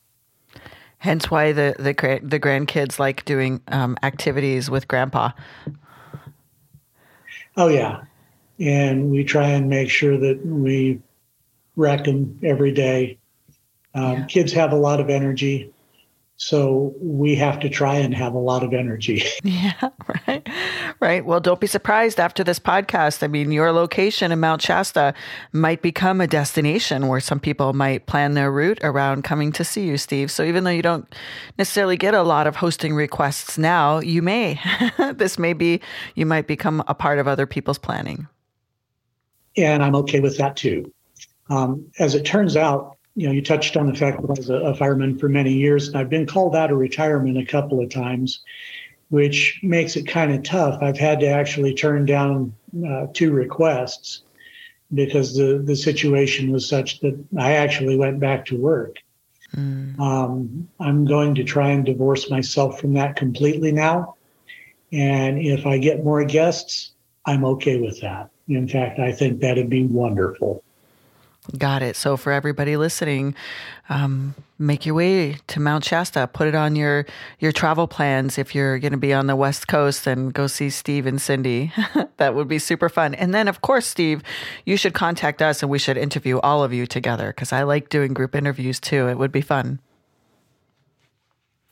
Hence, 0.99 1.29
why 1.29 1.51
the 1.51 1.75
the 1.77 2.19
the 2.23 2.39
grandkids 2.39 2.97
like 2.97 3.23
doing 3.25 3.61
um, 3.67 3.97
activities 4.01 4.69
with 4.69 4.87
Grandpa. 4.87 5.31
Oh 7.55 7.67
yeah, 7.67 8.03
and 8.59 9.11
we 9.11 9.23
try 9.23 9.49
and 9.49 9.69
make 9.69 9.91
sure 9.91 10.17
that 10.17 10.43
we 10.43 10.99
wreck 11.75 12.05
them 12.05 12.39
every 12.43 12.71
day. 12.71 13.19
Um, 13.93 14.13
yeah. 14.13 14.25
Kids 14.25 14.51
have 14.53 14.71
a 14.71 14.75
lot 14.75 14.99
of 14.99 15.09
energy. 15.09 15.71
So 16.39 16.93
we 17.01 17.33
have 17.35 17.59
to 17.61 17.69
try 17.69 17.95
and 17.95 18.13
have 18.13 18.35
a 18.35 18.39
lot 18.39 18.63
of 18.63 18.73
energy. 18.73 19.23
Yeah, 19.43 19.89
right. 20.27 20.47
Right. 20.99 21.25
Well, 21.25 21.39
don't 21.39 21.59
be 21.59 21.67
surprised 21.67 22.19
after 22.19 22.43
this 22.43 22.59
podcast. 22.59 23.23
I 23.23 23.27
mean, 23.27 23.51
your 23.51 23.71
location 23.71 24.31
in 24.31 24.39
Mount 24.39 24.61
Shasta 24.61 25.13
might 25.51 25.81
become 25.81 26.19
a 26.21 26.27
destination 26.27 27.07
where 27.07 27.19
some 27.19 27.39
people 27.39 27.73
might 27.73 28.05
plan 28.07 28.33
their 28.33 28.51
route 28.51 28.79
around 28.83 29.23
coming 29.23 29.51
to 29.53 29.63
see 29.63 29.87
you, 29.87 29.97
Steve. 29.97 30.29
So 30.29 30.43
even 30.43 30.63
though 30.63 30.71
you 30.71 30.81
don't 30.81 31.13
necessarily 31.57 31.97
get 31.97 32.13
a 32.13 32.23
lot 32.23 32.45
of 32.45 32.57
hosting 32.57 32.93
requests 32.93 33.57
now, 33.57 33.99
you 33.99 34.21
may. 34.21 34.59
this 35.13 35.39
may 35.39 35.53
be, 35.53 35.79
you 36.15 36.25
might 36.25 36.45
become 36.45 36.83
a 36.87 36.93
part 36.93 37.19
of 37.19 37.27
other 37.27 37.47
people's 37.47 37.79
planning. 37.79 38.27
Yeah, 39.55 39.73
And 39.73 39.83
I'm 39.83 39.95
okay 39.95 40.19
with 40.19 40.37
that 40.37 40.57
too. 40.57 40.91
Um, 41.49 41.89
as 41.99 42.15
it 42.15 42.25
turns 42.25 42.57
out, 42.57 42.96
you 43.17 43.25
know, 43.25 43.33
you 43.33 43.41
touched 43.41 43.75
on 43.75 43.87
the 43.87 43.95
fact 43.95 44.21
that 44.21 44.29
I 44.29 44.33
was 44.33 44.49
a, 44.51 44.57
a 44.57 44.75
fireman 44.75 45.17
for 45.17 45.27
many 45.27 45.51
years, 45.51 45.87
and 45.87 45.97
I've 45.97 46.09
been 46.09 46.27
called 46.27 46.55
out 46.55 46.71
of 46.71 46.77
retirement 46.77 47.35
a 47.39 47.45
couple 47.45 47.81
of 47.81 47.89
times, 47.89 48.41
which 49.09 49.59
makes 49.63 49.95
it 49.95 50.07
kind 50.07 50.31
of 50.31 50.43
tough. 50.43 50.77
I've 50.83 50.99
had 50.99 51.19
to 51.21 51.27
actually 51.27 51.73
turn 51.73 52.05
down 52.05 52.53
uh, 52.87 53.07
two 53.13 53.31
requests 53.31 54.21
because 54.93 55.35
the, 55.35 55.63
the 55.65 55.75
situation 55.75 56.51
was 56.51 56.69
such 56.69 56.99
that 56.99 57.19
I 57.39 57.53
actually 57.53 57.97
went 57.97 58.19
back 58.19 58.45
to 58.45 58.55
work. 58.55 58.97
Mm. 59.55 59.99
Um, 59.99 60.69
I'm 60.79 61.03
going 61.05 61.33
to 61.35 61.43
try 61.43 61.71
and 61.71 61.83
divorce 61.83 62.29
myself 62.29 62.79
from 62.79 62.93
that 62.93 63.15
completely 63.15 63.71
now. 63.71 64.15
And 64.91 65.39
if 65.39 65.65
I 65.65 65.79
get 65.79 66.03
more 66.03 66.23
guests, 66.23 66.91
I'm 67.25 67.43
okay 67.45 67.79
with 67.79 67.99
that. 68.01 68.29
In 68.47 68.67
fact, 68.67 68.99
I 68.99 69.11
think 69.11 69.41
that'd 69.41 69.71
be 69.71 69.87
wonderful. 69.87 70.63
Got 71.55 71.81
it. 71.81 71.95
So 71.95 72.17
for 72.17 72.31
everybody 72.31 72.75
listening, 72.75 73.35
um, 73.89 74.35
make 74.59 74.85
your 74.85 74.95
way 74.95 75.37
to 75.47 75.59
Mount 75.61 75.85
Shasta. 75.85 76.27
Put 76.27 76.47
it 76.47 76.55
on 76.55 76.75
your 76.75 77.05
your 77.39 77.53
travel 77.53 77.87
plans. 77.87 78.37
If 78.37 78.53
you're 78.53 78.79
going 78.79 78.91
to 78.91 78.97
be 78.97 79.13
on 79.13 79.27
the 79.27 79.35
West 79.35 79.67
Coast, 79.67 80.03
then 80.03 80.29
go 80.29 80.47
see 80.47 80.69
Steve 80.69 81.05
and 81.05 81.21
Cindy. 81.21 81.71
that 82.17 82.35
would 82.35 82.49
be 82.49 82.59
super 82.59 82.89
fun. 82.89 83.15
And 83.15 83.33
then, 83.33 83.47
of 83.47 83.61
course, 83.61 83.85
Steve, 83.85 84.23
you 84.65 84.75
should 84.75 84.93
contact 84.93 85.41
us, 85.41 85.61
and 85.61 85.71
we 85.71 85.79
should 85.79 85.97
interview 85.97 86.39
all 86.39 86.63
of 86.63 86.73
you 86.73 86.85
together 86.85 87.27
because 87.27 87.53
I 87.53 87.63
like 87.63 87.87
doing 87.87 88.13
group 88.13 88.35
interviews 88.35 88.79
too. 88.79 89.07
It 89.07 89.17
would 89.17 89.31
be 89.31 89.41
fun. 89.41 89.79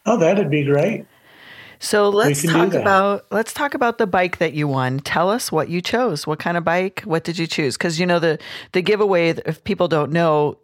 Oh, 0.06 0.18
that'd 0.18 0.50
be 0.50 0.64
great. 0.64 1.06
So 1.86 2.10
let's 2.10 2.42
talk 2.42 2.74
about 2.74 3.28
let's 3.30 3.54
talk 3.54 3.76
about 3.76 4.00
the 4.00 4.08
bike 4.08 4.40
that 4.40 4.54
you 4.54 4.68
won. 4.68 5.00
Tell 5.02 5.30
us 5.30 5.52
what 5.52 5.70
you 5.70 5.82
chose. 5.82 6.26
What 6.26 6.40
kind 6.40 6.58
of 6.58 6.64
bike? 6.64 7.02
What 7.06 7.24
did 7.24 7.38
you 7.38 7.46
choose? 7.46 7.78
Because 7.78 8.00
you 8.00 8.08
know 8.08 8.18
the 8.18 8.40
the 8.72 8.82
giveaway. 8.82 9.30
If 9.46 9.64
people 9.64 9.88
don't 9.88 10.12
know, 10.12 10.58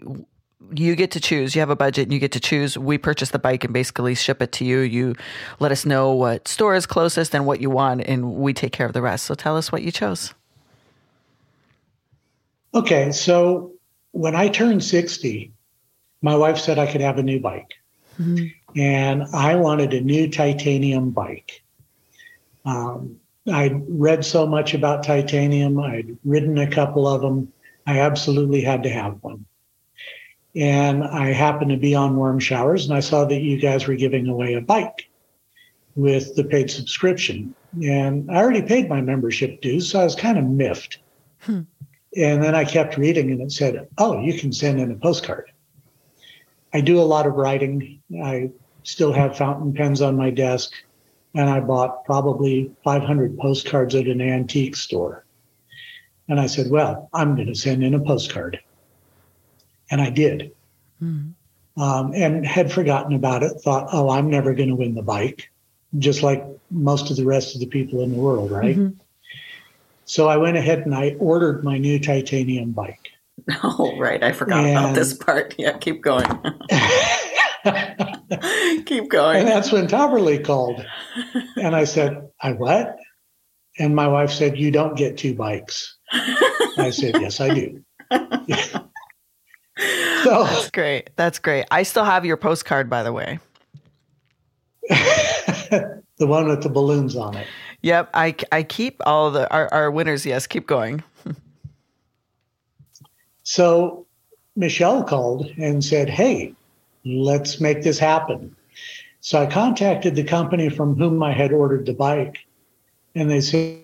you 0.73 0.95
get 0.95 1.11
to 1.11 1.19
choose. 1.19 1.53
You 1.53 1.59
have 1.59 1.69
a 1.69 1.75
budget 1.75 2.05
and 2.05 2.13
you 2.13 2.17
get 2.17 2.31
to 2.31 2.39
choose. 2.39 2.75
We 2.75 2.97
purchase 2.97 3.29
the 3.29 3.37
bike 3.37 3.63
and 3.63 3.71
basically 3.71 4.15
ship 4.15 4.41
it 4.41 4.51
to 4.53 4.65
you. 4.65 4.79
You 4.79 5.15
let 5.59 5.71
us 5.71 5.85
know 5.85 6.11
what 6.11 6.47
store 6.47 6.73
is 6.73 6.87
closest 6.87 7.35
and 7.35 7.45
what 7.45 7.61
you 7.61 7.69
want, 7.69 8.01
and 8.01 8.33
we 8.33 8.51
take 8.51 8.73
care 8.73 8.87
of 8.87 8.93
the 8.93 9.01
rest. 9.03 9.25
So 9.25 9.35
tell 9.35 9.55
us 9.55 9.71
what 9.71 9.83
you 9.83 9.91
chose. 9.91 10.33
Okay, 12.73 13.11
so 13.11 13.73
when 14.11 14.35
I 14.35 14.47
turned 14.47 14.83
sixty, 14.83 15.51
my 16.23 16.35
wife 16.35 16.57
said 16.57 16.79
I 16.79 16.91
could 16.91 17.01
have 17.01 17.19
a 17.19 17.23
new 17.23 17.39
bike. 17.39 17.69
Mm-hmm 18.19 18.47
and 18.75 19.23
I 19.33 19.55
wanted 19.55 19.93
a 19.93 20.01
new 20.01 20.29
titanium 20.29 21.11
bike. 21.11 21.63
Um, 22.65 23.17
I'd 23.51 23.83
read 23.87 24.23
so 24.23 24.45
much 24.45 24.73
about 24.73 25.03
titanium, 25.03 25.79
I'd 25.79 26.17
ridden 26.23 26.57
a 26.57 26.69
couple 26.69 27.07
of 27.07 27.21
them. 27.21 27.51
I 27.87 27.99
absolutely 27.99 28.61
had 28.61 28.83
to 28.83 28.89
have 28.89 29.17
one. 29.21 29.45
And 30.55 31.03
I 31.03 31.31
happened 31.31 31.71
to 31.71 31.77
be 31.77 31.95
on 31.95 32.17
Warm 32.17 32.39
Showers 32.39 32.85
and 32.85 32.93
I 32.93 32.99
saw 32.99 33.25
that 33.25 33.41
you 33.41 33.59
guys 33.59 33.87
were 33.87 33.95
giving 33.95 34.27
away 34.27 34.53
a 34.53 34.61
bike 34.61 35.09
with 35.95 36.35
the 36.35 36.43
paid 36.43 36.69
subscription. 36.69 37.55
And 37.81 38.29
I 38.29 38.35
already 38.35 38.61
paid 38.61 38.89
my 38.89 39.01
membership 39.01 39.61
dues, 39.61 39.89
so 39.89 40.01
I 40.01 40.03
was 40.03 40.15
kind 40.15 40.37
of 40.37 40.45
miffed. 40.45 40.99
Hmm. 41.39 41.61
And 42.15 42.43
then 42.43 42.53
I 42.53 42.65
kept 42.65 42.97
reading 42.97 43.31
and 43.31 43.41
it 43.41 43.51
said, 43.51 43.87
oh, 43.97 44.19
you 44.21 44.37
can 44.37 44.51
send 44.51 44.79
in 44.79 44.91
a 44.91 44.95
postcard. 44.95 45.51
I 46.73 46.81
do 46.81 46.99
a 46.99 47.03
lot 47.03 47.27
of 47.27 47.33
writing. 47.33 48.01
I 48.23 48.51
still 48.83 49.13
have 49.13 49.37
fountain 49.37 49.73
pens 49.73 50.01
on 50.01 50.15
my 50.15 50.29
desk. 50.29 50.73
And 51.33 51.49
I 51.49 51.61
bought 51.61 52.03
probably 52.03 52.71
500 52.83 53.37
postcards 53.37 53.95
at 53.95 54.07
an 54.07 54.19
antique 54.19 54.75
store. 54.75 55.25
And 56.27 56.39
I 56.39 56.47
said, 56.47 56.69
well, 56.69 57.09
I'm 57.13 57.35
going 57.35 57.47
to 57.47 57.55
send 57.55 57.83
in 57.83 57.93
a 57.93 57.99
postcard. 57.99 58.59
And 59.89 60.01
I 60.01 60.09
did. 60.09 60.51
Mm-hmm. 61.01 61.81
Um, 61.81 62.13
and 62.13 62.45
had 62.45 62.71
forgotten 62.71 63.13
about 63.13 63.43
it, 63.43 63.53
thought, 63.61 63.87
oh, 63.93 64.09
I'm 64.09 64.29
never 64.29 64.53
going 64.53 64.69
to 64.69 64.75
win 64.75 64.93
the 64.93 65.01
bike, 65.01 65.49
just 65.99 66.21
like 66.21 66.45
most 66.69 67.09
of 67.09 67.17
the 67.17 67.25
rest 67.25 67.55
of 67.55 67.61
the 67.61 67.67
people 67.67 68.01
in 68.01 68.11
the 68.11 68.17
world, 68.17 68.51
right? 68.51 68.75
Mm-hmm. 68.75 68.99
So 70.03 70.27
I 70.27 70.35
went 70.35 70.57
ahead 70.57 70.79
and 70.79 70.93
I 70.93 71.15
ordered 71.19 71.63
my 71.63 71.77
new 71.77 71.97
titanium 71.97 72.71
bike. 72.71 73.10
Oh, 73.63 73.97
right. 73.97 74.23
I 74.23 74.31
forgot 74.31 74.65
and, 74.65 74.77
about 74.77 74.95
this 74.95 75.13
part. 75.13 75.55
Yeah, 75.59 75.77
keep 75.77 76.01
going. 76.01 76.27
Keep 78.85 79.09
going. 79.09 79.39
And 79.39 79.47
that's 79.47 79.71
when 79.71 79.87
Tahverlee 79.87 80.43
called. 80.43 80.83
And 81.57 81.75
I 81.75 81.83
said, 81.83 82.27
I 82.41 82.53
what? 82.53 82.97
And 83.77 83.95
my 83.95 84.07
wife 84.07 84.31
said, 84.31 84.57
You 84.57 84.71
don't 84.71 84.97
get 84.97 85.17
two 85.17 85.35
bikes. 85.35 85.97
I 86.11 86.89
said, 86.91 87.15
Yes, 87.21 87.39
I 87.39 87.53
do. 87.53 87.83
so 90.23 90.43
that's 90.43 90.71
great. 90.71 91.11
That's 91.15 91.39
great. 91.39 91.65
I 91.71 91.83
still 91.83 92.03
have 92.03 92.25
your 92.25 92.37
postcard, 92.37 92.89
by 92.89 93.03
the 93.03 93.13
way. 93.13 93.39
the 94.89 96.01
one 96.19 96.47
with 96.47 96.63
the 96.63 96.69
balloons 96.69 97.15
on 97.15 97.37
it. 97.37 97.47
Yep. 97.81 98.09
I, 98.13 98.35
I 98.51 98.63
keep 98.63 99.01
all 99.05 99.31
the 99.31 99.51
our, 99.51 99.71
our 99.73 99.91
winners. 99.91 100.25
Yes, 100.25 100.47
keep 100.47 100.67
going. 100.67 101.03
So 103.51 104.05
Michelle 104.55 105.03
called 105.03 105.45
and 105.57 105.83
said, 105.83 106.09
Hey, 106.09 106.55
let's 107.03 107.59
make 107.59 107.83
this 107.83 107.99
happen. 107.99 108.55
So 109.19 109.41
I 109.41 109.45
contacted 109.45 110.15
the 110.15 110.23
company 110.23 110.69
from 110.69 110.95
whom 110.95 111.21
I 111.21 111.33
had 111.33 111.51
ordered 111.51 111.85
the 111.85 111.93
bike, 111.93 112.37
and 113.13 113.29
they 113.29 113.41
said, 113.41 113.81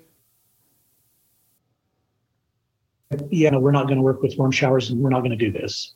yeah, 3.30 3.50
no, 3.50 3.60
we're 3.60 3.72
not 3.72 3.88
going 3.88 3.98
to 3.98 4.04
work 4.04 4.22
with 4.22 4.38
warm 4.38 4.52
showers 4.52 4.90
and 4.90 5.02
we're 5.02 5.10
not 5.10 5.20
going 5.20 5.38
to 5.38 5.46
do 5.46 5.52
this. 5.52 5.94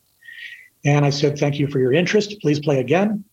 And 0.83 1.05
I 1.05 1.09
said, 1.09 1.39
thank 1.39 1.57
you 1.57 1.67
for 1.67 1.79
your 1.79 1.93
interest. 1.93 2.41
Please 2.41 2.59
play 2.59 2.79
again. 2.79 3.23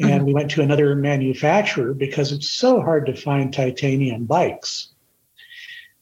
And 0.00 0.10
mm-hmm. 0.10 0.24
we 0.24 0.34
went 0.34 0.50
to 0.52 0.62
another 0.62 0.96
manufacturer 0.96 1.94
because 1.94 2.32
it's 2.32 2.50
so 2.50 2.80
hard 2.80 3.06
to 3.06 3.14
find 3.16 3.52
titanium 3.52 4.24
bikes. 4.24 4.88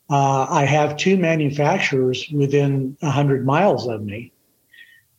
Uh, 0.08 0.46
I 0.48 0.64
have 0.64 0.96
two 0.96 1.16
manufacturers 1.16 2.28
within 2.32 2.96
100 3.00 3.44
miles 3.44 3.88
of 3.88 4.04
me 4.04 4.32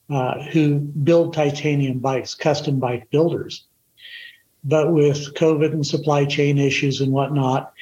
uh, 0.09 0.41
who 0.43 0.79
build 0.79 1.33
titanium 1.33 1.99
bikes, 1.99 2.33
custom 2.33 2.79
bike 2.79 3.09
builders. 3.09 3.65
But 4.63 4.93
with 4.93 5.33
COVID 5.35 5.73
and 5.73 5.85
supply 5.85 6.25
chain 6.25 6.57
issues 6.57 7.01
and 7.01 7.11
whatnot, 7.11 7.73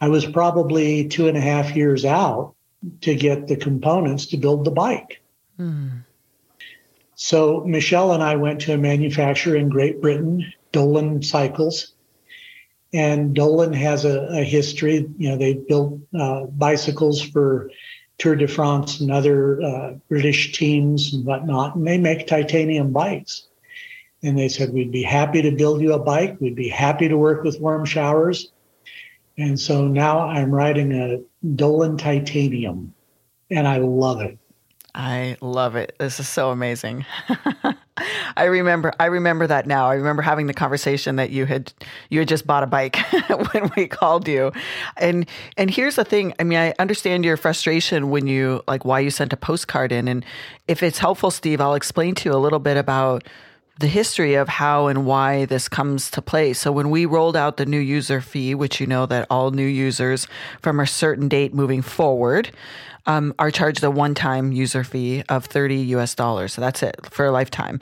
I 0.00 0.08
was 0.08 0.26
probably 0.26 1.08
two 1.08 1.28
and 1.28 1.36
a 1.36 1.40
half 1.40 1.76
years 1.76 2.04
out 2.04 2.54
to 3.02 3.14
get 3.14 3.46
the 3.46 3.56
components 3.56 4.26
to 4.26 4.36
build 4.36 4.64
the 4.64 4.70
bike. 4.70 5.20
Mm. 5.58 6.04
So 7.14 7.62
Michelle 7.64 8.12
and 8.12 8.22
I 8.22 8.36
went 8.36 8.60
to 8.62 8.74
a 8.74 8.78
manufacturer 8.78 9.56
in 9.56 9.68
Great 9.68 10.00
Britain, 10.00 10.52
Dolan 10.72 11.22
Cycles. 11.22 11.92
And 12.92 13.34
Dolan 13.34 13.72
has 13.72 14.04
a, 14.04 14.20
a 14.28 14.44
history. 14.44 15.08
You 15.16 15.30
know, 15.30 15.36
they 15.36 15.54
built 15.54 16.00
uh, 16.18 16.44
bicycles 16.44 17.22
for 17.22 17.70
Tour 18.18 18.36
de 18.36 18.46
France 18.46 19.00
and 19.00 19.10
other 19.10 19.62
uh, 19.62 19.94
British 20.08 20.52
teams 20.52 21.12
and 21.12 21.24
whatnot, 21.24 21.74
and 21.74 21.86
they 21.86 21.98
make 21.98 22.26
titanium 22.26 22.92
bikes. 22.92 23.48
And 24.22 24.38
they 24.38 24.48
said, 24.48 24.72
We'd 24.72 24.92
be 24.92 25.02
happy 25.02 25.42
to 25.42 25.50
build 25.50 25.80
you 25.80 25.94
a 25.94 25.98
bike. 25.98 26.36
We'd 26.40 26.54
be 26.54 26.68
happy 26.68 27.08
to 27.08 27.16
work 27.16 27.42
with 27.42 27.60
warm 27.60 27.84
showers. 27.84 28.52
And 29.38 29.58
so 29.58 29.88
now 29.88 30.20
I'm 30.20 30.52
riding 30.52 30.92
a 30.92 31.20
Dolan 31.56 31.96
Titanium, 31.96 32.94
and 33.50 33.66
I 33.66 33.78
love 33.78 34.20
it. 34.20 34.38
I 34.94 35.38
love 35.40 35.74
it. 35.74 35.96
This 35.98 36.20
is 36.20 36.28
so 36.28 36.50
amazing. 36.50 37.06
I 38.36 38.44
remember 38.44 38.92
I 39.00 39.06
remember 39.06 39.46
that 39.46 39.66
now. 39.66 39.88
I 39.88 39.94
remember 39.94 40.20
having 40.20 40.46
the 40.48 40.54
conversation 40.54 41.16
that 41.16 41.30
you 41.30 41.46
had 41.46 41.72
you 42.10 42.18
had 42.18 42.28
just 42.28 42.46
bought 42.46 42.62
a 42.62 42.66
bike 42.66 42.96
when 43.52 43.70
we 43.74 43.86
called 43.86 44.28
you. 44.28 44.52
And 44.98 45.26
and 45.56 45.70
here's 45.70 45.96
the 45.96 46.04
thing. 46.04 46.34
I 46.38 46.44
mean, 46.44 46.58
I 46.58 46.74
understand 46.78 47.24
your 47.24 47.38
frustration 47.38 48.10
when 48.10 48.26
you 48.26 48.62
like 48.68 48.84
why 48.84 49.00
you 49.00 49.10
sent 49.10 49.32
a 49.32 49.36
postcard 49.36 49.92
in 49.92 50.08
and 50.08 50.24
if 50.68 50.82
it's 50.82 50.98
helpful, 50.98 51.30
Steve, 51.30 51.60
I'll 51.60 51.74
explain 51.74 52.14
to 52.16 52.28
you 52.28 52.34
a 52.34 52.38
little 52.38 52.58
bit 52.58 52.76
about 52.76 53.24
the 53.78 53.88
history 53.88 54.34
of 54.34 54.48
how 54.48 54.86
and 54.86 55.06
why 55.06 55.46
this 55.46 55.68
comes 55.68 56.10
to 56.10 56.20
play. 56.20 56.52
So 56.52 56.70
when 56.70 56.90
we 56.90 57.06
rolled 57.06 57.36
out 57.36 57.56
the 57.56 57.66
new 57.66 57.78
user 57.78 58.20
fee, 58.20 58.54
which 58.54 58.80
you 58.80 58.86
know 58.86 59.06
that 59.06 59.26
all 59.30 59.50
new 59.50 59.66
users 59.66 60.26
from 60.60 60.78
a 60.78 60.86
certain 60.86 61.26
date 61.28 61.54
moving 61.54 61.80
forward 61.80 62.50
um, 63.06 63.34
are 63.38 63.50
charged 63.50 63.82
a 63.84 63.90
one-time 63.90 64.52
user 64.52 64.84
fee 64.84 65.22
of 65.28 65.44
30 65.46 65.76
US 65.96 66.14
dollars. 66.14 66.52
So 66.52 66.60
that's 66.60 66.82
it 66.82 66.96
for 67.10 67.24
a 67.26 67.30
lifetime. 67.30 67.80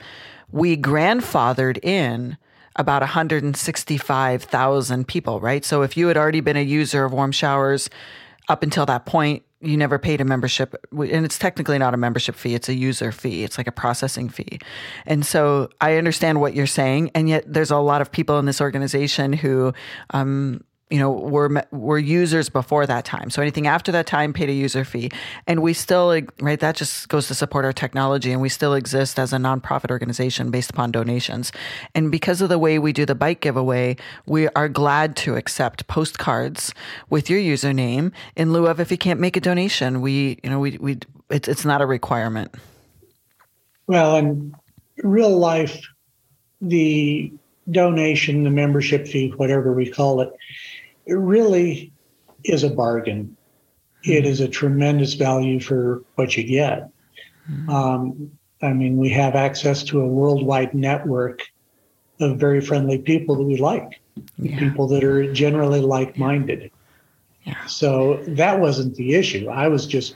We 0.51 0.77
grandfathered 0.77 1.83
in 1.83 2.37
about 2.75 3.01
165,000 3.01 5.07
people, 5.07 5.39
right? 5.39 5.65
So 5.65 5.81
if 5.81 5.97
you 5.97 6.07
had 6.07 6.17
already 6.17 6.41
been 6.41 6.57
a 6.57 6.63
user 6.63 7.05
of 7.05 7.13
warm 7.13 7.31
showers 7.31 7.89
up 8.47 8.63
until 8.63 8.87
that 8.87 9.05
point, 9.05 9.43
you 9.61 9.77
never 9.77 9.99
paid 9.99 10.19
a 10.19 10.25
membership 10.25 10.75
and 10.91 11.25
it's 11.25 11.37
technically 11.37 11.77
not 11.77 11.93
a 11.93 11.97
membership 11.97 12.35
fee 12.35 12.55
it's 12.55 12.67
a 12.67 12.73
user 12.73 13.11
fee 13.11 13.43
it's 13.43 13.57
like 13.57 13.67
a 13.67 13.71
processing 13.71 14.27
fee 14.27 14.59
and 15.05 15.25
so 15.25 15.69
i 15.79 15.97
understand 15.97 16.41
what 16.41 16.55
you're 16.55 16.65
saying 16.65 17.11
and 17.13 17.29
yet 17.29 17.43
there's 17.45 17.69
a 17.69 17.77
lot 17.77 18.01
of 18.01 18.11
people 18.11 18.39
in 18.39 18.45
this 18.45 18.59
organization 18.59 19.33
who 19.33 19.71
um, 20.11 20.63
you 20.91 20.99
know 20.99 21.09
were 21.09 21.65
were 21.71 21.97
users 21.97 22.49
before 22.49 22.85
that 22.85 23.05
time. 23.05 23.29
So 23.29 23.41
anything 23.41 23.65
after 23.65 23.91
that 23.93 24.05
time 24.05 24.33
paid 24.33 24.49
a 24.49 24.53
user 24.53 24.83
fee. 24.83 25.09
And 25.47 25.61
we 25.61 25.73
still 25.73 26.21
right 26.39 26.59
that 26.59 26.75
just 26.75 27.07
goes 27.09 27.27
to 27.29 27.33
support 27.33 27.65
our 27.65 27.73
technology. 27.73 28.31
And 28.31 28.41
we 28.41 28.49
still 28.49 28.73
exist 28.73 29.17
as 29.17 29.31
a 29.33 29.37
nonprofit 29.37 29.89
organization 29.89 30.51
based 30.51 30.69
upon 30.69 30.91
donations. 30.91 31.51
And 31.95 32.11
because 32.11 32.41
of 32.41 32.49
the 32.49 32.59
way 32.59 32.77
we 32.77 32.91
do 32.93 33.05
the 33.05 33.15
bike 33.15 33.39
giveaway 33.39 33.95
we 34.25 34.49
are 34.49 34.67
glad 34.67 35.15
to 35.15 35.35
accept 35.35 35.87
postcards 35.87 36.73
with 37.09 37.29
your 37.29 37.39
username 37.39 38.11
in 38.35 38.51
lieu 38.51 38.67
of 38.67 38.79
if 38.79 38.91
you 38.91 38.97
can't 38.97 39.19
make 39.19 39.37
a 39.37 39.41
donation. 39.41 40.01
We 40.01 40.39
you 40.43 40.49
know 40.49 40.59
we 40.59 40.77
we 40.77 40.99
it's 41.29 41.47
it's 41.47 41.65
not 41.65 41.81
a 41.81 41.85
requirement. 41.85 42.53
Well, 43.87 44.17
in 44.17 44.55
real 45.03 45.37
life, 45.37 45.81
the 46.61 47.31
donation, 47.69 48.43
the 48.43 48.49
membership 48.49 49.07
fee, 49.07 49.33
whatever 49.35 49.73
we 49.73 49.89
call 49.89 50.21
it, 50.21 50.31
it 51.05 51.13
really 51.13 51.91
is 52.43 52.63
a 52.63 52.69
bargain. 52.69 53.35
It 54.03 54.25
is 54.25 54.39
a 54.39 54.47
tremendous 54.47 55.13
value 55.13 55.59
for 55.59 56.03
what 56.15 56.35
you 56.35 56.43
get. 56.43 56.89
Mm-hmm. 57.49 57.69
Um, 57.69 58.31
I 58.61 58.73
mean, 58.73 58.97
we 58.97 59.09
have 59.09 59.35
access 59.35 59.83
to 59.85 60.01
a 60.01 60.07
worldwide 60.07 60.73
network 60.73 61.41
of 62.19 62.37
very 62.37 62.61
friendly 62.61 62.99
people 62.99 63.35
that 63.35 63.43
we 63.43 63.57
like, 63.57 63.99
yeah. 64.37 64.59
people 64.59 64.87
that 64.87 65.03
are 65.03 65.31
generally 65.33 65.79
like 65.79 66.17
minded. 66.17 66.71
Yeah. 67.43 67.65
So 67.65 68.23
that 68.27 68.59
wasn't 68.59 68.95
the 68.95 69.15
issue. 69.15 69.49
I 69.49 69.67
was 69.67 69.87
just 69.87 70.15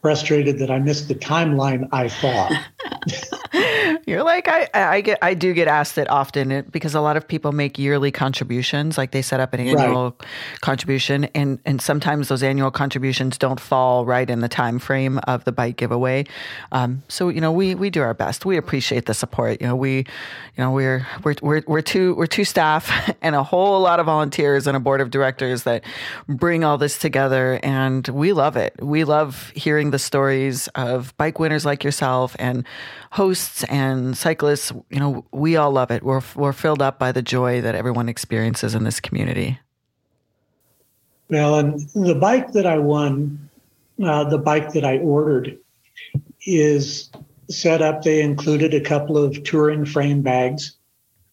frustrated 0.00 0.58
that 0.60 0.70
I 0.70 0.78
missed 0.78 1.08
the 1.08 1.14
timeline 1.14 1.88
I 1.92 2.08
thought. 2.08 2.52
You're 4.06 4.22
like 4.22 4.46
I, 4.46 4.68
I 4.72 5.00
get 5.00 5.18
I 5.20 5.34
do 5.34 5.52
get 5.52 5.66
asked 5.66 5.98
it 5.98 6.08
often 6.08 6.64
because 6.70 6.94
a 6.94 7.00
lot 7.00 7.16
of 7.16 7.26
people 7.26 7.50
make 7.50 7.76
yearly 7.76 8.12
contributions, 8.12 8.96
like 8.96 9.10
they 9.10 9.20
set 9.20 9.40
up 9.40 9.52
an 9.52 9.58
annual 9.58 10.16
right. 10.20 10.28
contribution, 10.60 11.24
and 11.34 11.58
and 11.66 11.82
sometimes 11.82 12.28
those 12.28 12.44
annual 12.44 12.70
contributions 12.70 13.36
don't 13.36 13.58
fall 13.58 14.06
right 14.06 14.30
in 14.30 14.42
the 14.42 14.48
time 14.48 14.78
frame 14.78 15.18
of 15.26 15.42
the 15.42 15.50
bike 15.50 15.76
giveaway. 15.76 16.24
Um, 16.70 17.02
so 17.08 17.30
you 17.30 17.40
know 17.40 17.50
we 17.50 17.74
we 17.74 17.90
do 17.90 18.00
our 18.00 18.14
best. 18.14 18.46
We 18.46 18.56
appreciate 18.56 19.06
the 19.06 19.14
support. 19.14 19.60
You 19.60 19.66
know 19.66 19.74
we, 19.74 19.96
you 19.96 20.04
know 20.58 20.70
we're 20.70 21.04
we're 21.24 21.34
we're 21.42 21.62
we're 21.66 21.82
two 21.82 22.14
we're 22.14 22.26
two 22.26 22.44
staff 22.44 23.12
and 23.22 23.34
a 23.34 23.42
whole 23.42 23.80
lot 23.80 23.98
of 23.98 24.06
volunteers 24.06 24.68
and 24.68 24.76
a 24.76 24.80
board 24.80 25.00
of 25.00 25.10
directors 25.10 25.64
that 25.64 25.82
bring 26.28 26.62
all 26.62 26.78
this 26.78 26.96
together, 26.96 27.58
and 27.64 28.06
we 28.06 28.32
love 28.32 28.56
it. 28.56 28.72
We 28.80 29.02
love 29.02 29.50
hearing 29.56 29.90
the 29.90 29.98
stories 29.98 30.68
of 30.76 31.12
bike 31.16 31.40
winners 31.40 31.66
like 31.66 31.82
yourself 31.82 32.36
and 32.38 32.64
hosts 33.10 33.64
and 33.64 33.95
cyclists, 34.16 34.72
you 34.90 35.00
know, 35.00 35.24
we 35.32 35.56
all 35.56 35.70
love 35.70 35.90
it. 35.90 36.02
We're, 36.02 36.22
we're 36.34 36.52
filled 36.52 36.82
up 36.82 36.98
by 36.98 37.12
the 37.12 37.22
joy 37.22 37.60
that 37.60 37.74
everyone 37.74 38.08
experiences 38.08 38.74
in 38.74 38.84
this 38.84 39.00
community. 39.00 39.58
Well, 41.28 41.58
and 41.58 41.80
the 41.94 42.14
bike 42.14 42.52
that 42.52 42.66
I 42.66 42.78
won, 42.78 43.48
uh, 44.02 44.24
the 44.24 44.38
bike 44.38 44.72
that 44.72 44.84
I 44.84 44.98
ordered, 44.98 45.58
is 46.46 47.10
set 47.50 47.82
up. 47.82 48.02
They 48.02 48.22
included 48.22 48.74
a 48.74 48.80
couple 48.80 49.16
of 49.16 49.42
touring 49.44 49.84
frame 49.84 50.22
bags. 50.22 50.76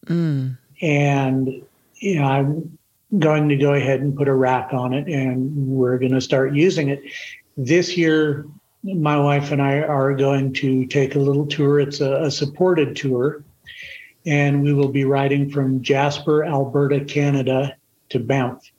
Mm. 0.08 0.58
And, 0.82 1.64
you 1.96 2.20
know, 2.20 2.26
I'm 2.26 2.78
going 3.20 3.50
to 3.50 3.56
go 3.56 3.74
ahead 3.74 4.02
and 4.02 4.16
put 4.16 4.28
a 4.28 4.34
rack 4.34 4.74
on 4.74 4.94
it 4.94 5.08
and 5.08 5.68
we're 5.68 5.98
going 6.00 6.14
to 6.14 6.22
start 6.22 6.54
using 6.54 6.90
it. 6.90 7.02
This 7.56 7.96
year, 7.96 8.46
my 8.84 9.18
wife 9.18 9.52
and 9.52 9.62
I 9.62 9.80
are 9.80 10.14
going 10.14 10.54
to 10.54 10.86
take 10.86 11.16
a 11.16 11.20
little 11.20 11.46
tour. 11.46 11.80
It's 11.80 12.02
a, 12.02 12.24
a, 12.24 12.32
supported 12.32 12.96
tour, 12.96 13.44
and 14.26 14.62
we 14.62 14.74
will 14.74 14.90
be 14.90 15.06
riding 15.06 15.50
from 15.50 15.82
Jasper, 15.82 16.44
Alberta, 16.44 17.06
Canada 17.06 17.76
to 18.10 18.20
Banff. 18.20 18.70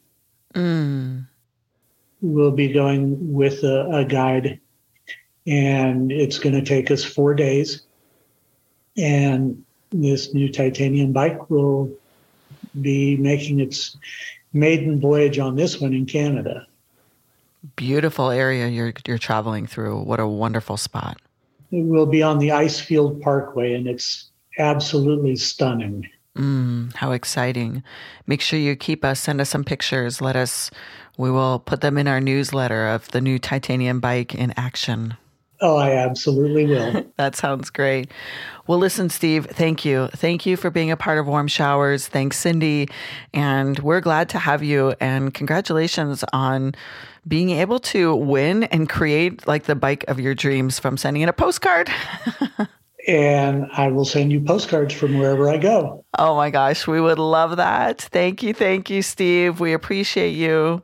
Mm. 0.54 1.26
We'll 2.20 2.50
be 2.50 2.72
going 2.72 3.32
with 3.32 3.64
a, 3.64 3.88
a 3.90 4.04
guide, 4.04 4.60
and 5.46 6.12
it's 6.12 6.38
going 6.38 6.54
to 6.54 6.64
take 6.64 6.90
us 6.90 7.02
four 7.02 7.34
days. 7.34 7.82
And 8.96 9.64
this 9.90 10.34
new 10.34 10.50
titanium 10.50 11.12
bike 11.12 11.50
will 11.50 11.90
be 12.80 13.16
making 13.16 13.60
its 13.60 13.96
maiden 14.52 15.00
voyage 15.00 15.38
on 15.38 15.56
this 15.56 15.80
one 15.80 15.94
in 15.94 16.06
Canada 16.06 16.66
beautiful 17.76 18.30
area 18.30 18.68
you're 18.68 18.92
you're 19.06 19.18
traveling 19.18 19.66
through. 19.66 20.02
What 20.02 20.20
a 20.20 20.26
wonderful 20.26 20.76
spot. 20.76 21.20
We'll 21.70 22.06
be 22.06 22.22
on 22.22 22.38
the 22.38 22.48
Icefield 22.48 23.20
Parkway, 23.20 23.74
and 23.74 23.86
it's 23.86 24.30
absolutely 24.58 25.36
stunning. 25.36 26.08
Mm, 26.36 26.94
how 26.94 27.12
exciting! 27.12 27.82
Make 28.26 28.40
sure 28.40 28.58
you 28.58 28.76
keep 28.76 29.04
us. 29.04 29.20
Send 29.20 29.40
us 29.40 29.50
some 29.50 29.64
pictures. 29.64 30.20
Let 30.20 30.36
us. 30.36 30.70
We 31.16 31.30
will 31.30 31.60
put 31.60 31.80
them 31.80 31.96
in 31.96 32.08
our 32.08 32.20
newsletter 32.20 32.88
of 32.88 33.08
the 33.12 33.20
new 33.20 33.38
titanium 33.38 34.00
bike 34.00 34.34
in 34.34 34.52
action. 34.56 35.16
Oh, 35.60 35.76
I 35.76 35.92
absolutely 35.92 36.66
will. 36.66 37.04
that 37.16 37.36
sounds 37.36 37.70
great. 37.70 38.10
Well, 38.66 38.78
listen, 38.78 39.08
Steve, 39.10 39.46
thank 39.46 39.84
you. 39.84 40.08
Thank 40.08 40.46
you 40.46 40.56
for 40.56 40.70
being 40.70 40.90
a 40.90 40.96
part 40.96 41.18
of 41.18 41.26
Warm 41.26 41.48
Showers. 41.48 42.08
Thanks, 42.08 42.38
Cindy. 42.38 42.88
And 43.32 43.78
we're 43.80 44.00
glad 44.00 44.28
to 44.30 44.38
have 44.38 44.62
you. 44.62 44.94
And 45.00 45.32
congratulations 45.32 46.24
on 46.32 46.74
being 47.26 47.50
able 47.50 47.78
to 47.78 48.14
win 48.14 48.64
and 48.64 48.88
create 48.88 49.46
like 49.46 49.64
the 49.64 49.74
bike 49.74 50.04
of 50.08 50.18
your 50.20 50.34
dreams 50.34 50.78
from 50.78 50.96
sending 50.96 51.22
in 51.22 51.28
a 51.28 51.32
postcard. 51.32 51.90
and 53.08 53.66
I 53.72 53.88
will 53.88 54.04
send 54.04 54.32
you 54.32 54.40
postcards 54.40 54.94
from 54.94 55.18
wherever 55.18 55.48
I 55.48 55.58
go. 55.58 56.04
Oh 56.18 56.36
my 56.36 56.50
gosh, 56.50 56.86
we 56.86 57.00
would 57.00 57.18
love 57.18 57.56
that. 57.56 58.00
Thank 58.00 58.42
you. 58.42 58.54
Thank 58.54 58.90
you, 58.90 59.02
Steve. 59.02 59.60
We 59.60 59.72
appreciate 59.72 60.32
you. 60.32 60.82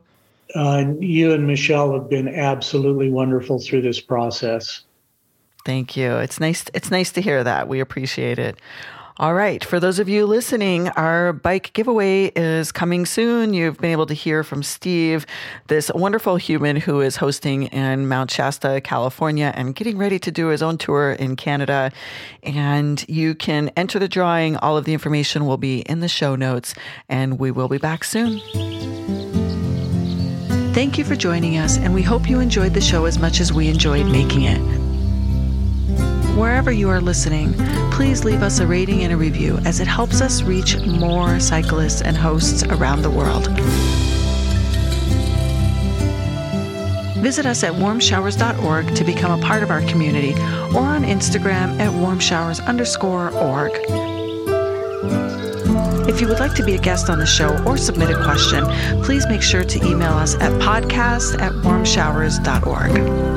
Uh, 0.55 0.85
you 0.99 1.33
and 1.33 1.47
Michelle 1.47 1.93
have 1.93 2.09
been 2.09 2.27
absolutely 2.27 3.09
wonderful 3.09 3.59
through 3.59 3.81
this 3.81 3.99
process. 3.99 4.83
Thank 5.63 5.95
you. 5.95 6.17
It's 6.17 6.39
nice. 6.39 6.65
It's 6.73 6.91
nice 6.91 7.11
to 7.13 7.21
hear 7.21 7.43
that. 7.43 7.67
We 7.67 7.79
appreciate 7.79 8.39
it. 8.39 8.57
All 9.17 9.35
right. 9.35 9.63
For 9.63 9.79
those 9.79 9.99
of 9.99 10.09
you 10.09 10.25
listening, 10.25 10.87
our 10.89 11.31
bike 11.31 11.73
giveaway 11.73 12.31
is 12.35 12.71
coming 12.71 13.05
soon. 13.05 13.53
You've 13.53 13.77
been 13.77 13.91
able 13.91 14.07
to 14.07 14.15
hear 14.15 14.43
from 14.43 14.63
Steve, 14.63 15.27
this 15.67 15.91
wonderful 15.93 16.37
human 16.37 16.77
who 16.77 17.01
is 17.01 17.17
hosting 17.17 17.63
in 17.67 18.07
Mount 18.07 18.31
Shasta, 18.31 18.81
California, 18.83 19.53
and 19.55 19.75
getting 19.75 19.97
ready 19.97 20.17
to 20.17 20.31
do 20.31 20.47
his 20.47 20.63
own 20.63 20.79
tour 20.79 21.11
in 21.11 21.35
Canada. 21.35 21.91
And 22.41 23.07
you 23.07 23.35
can 23.35 23.69
enter 23.77 23.99
the 23.99 24.07
drawing. 24.07 24.55
All 24.57 24.75
of 24.75 24.85
the 24.85 24.93
information 24.93 25.45
will 25.45 25.57
be 25.57 25.81
in 25.81 25.99
the 25.99 26.09
show 26.09 26.35
notes, 26.35 26.73
and 27.07 27.37
we 27.37 27.51
will 27.51 27.67
be 27.67 27.77
back 27.77 28.03
soon. 28.03 28.41
Thank 30.73 30.97
you 30.97 31.03
for 31.03 31.17
joining 31.17 31.57
us, 31.57 31.77
and 31.77 31.93
we 31.93 32.01
hope 32.01 32.29
you 32.29 32.39
enjoyed 32.39 32.73
the 32.73 32.79
show 32.79 33.03
as 33.03 33.19
much 33.19 33.41
as 33.41 33.51
we 33.51 33.67
enjoyed 33.67 34.05
making 34.05 34.43
it. 34.43 34.57
Wherever 36.37 36.71
you 36.71 36.87
are 36.87 37.01
listening, 37.01 37.53
please 37.91 38.23
leave 38.23 38.41
us 38.41 38.59
a 38.59 38.65
rating 38.65 39.03
and 39.03 39.11
a 39.11 39.17
review 39.17 39.57
as 39.65 39.81
it 39.81 39.87
helps 39.87 40.21
us 40.21 40.43
reach 40.43 40.77
more 40.77 41.41
cyclists 41.41 42.01
and 42.01 42.15
hosts 42.15 42.63
around 42.63 43.01
the 43.01 43.09
world. 43.09 43.47
Visit 47.21 47.45
us 47.45 47.65
at 47.65 47.73
warmshowers.org 47.73 48.95
to 48.95 49.03
become 49.03 49.37
a 49.37 49.43
part 49.43 49.63
of 49.63 49.71
our 49.71 49.81
community 49.81 50.31
or 50.73 50.83
on 50.83 51.03
Instagram 51.03 51.77
at 51.81 51.91
warmshowers 51.91 52.65
underscore 52.65 53.29
org. 53.31 53.73
If 56.11 56.19
you 56.19 56.27
would 56.27 56.41
like 56.41 56.53
to 56.55 56.63
be 56.65 56.75
a 56.75 56.77
guest 56.77 57.09
on 57.09 57.19
the 57.19 57.25
show 57.25 57.57
or 57.63 57.77
submit 57.77 58.09
a 58.09 58.21
question, 58.21 58.65
please 59.01 59.25
make 59.27 59.41
sure 59.41 59.63
to 59.63 59.85
email 59.87 60.11
us 60.11 60.35
at 60.35 60.51
podcast 60.61 61.41
at 61.41 61.53
warmshowers.org. 61.53 63.30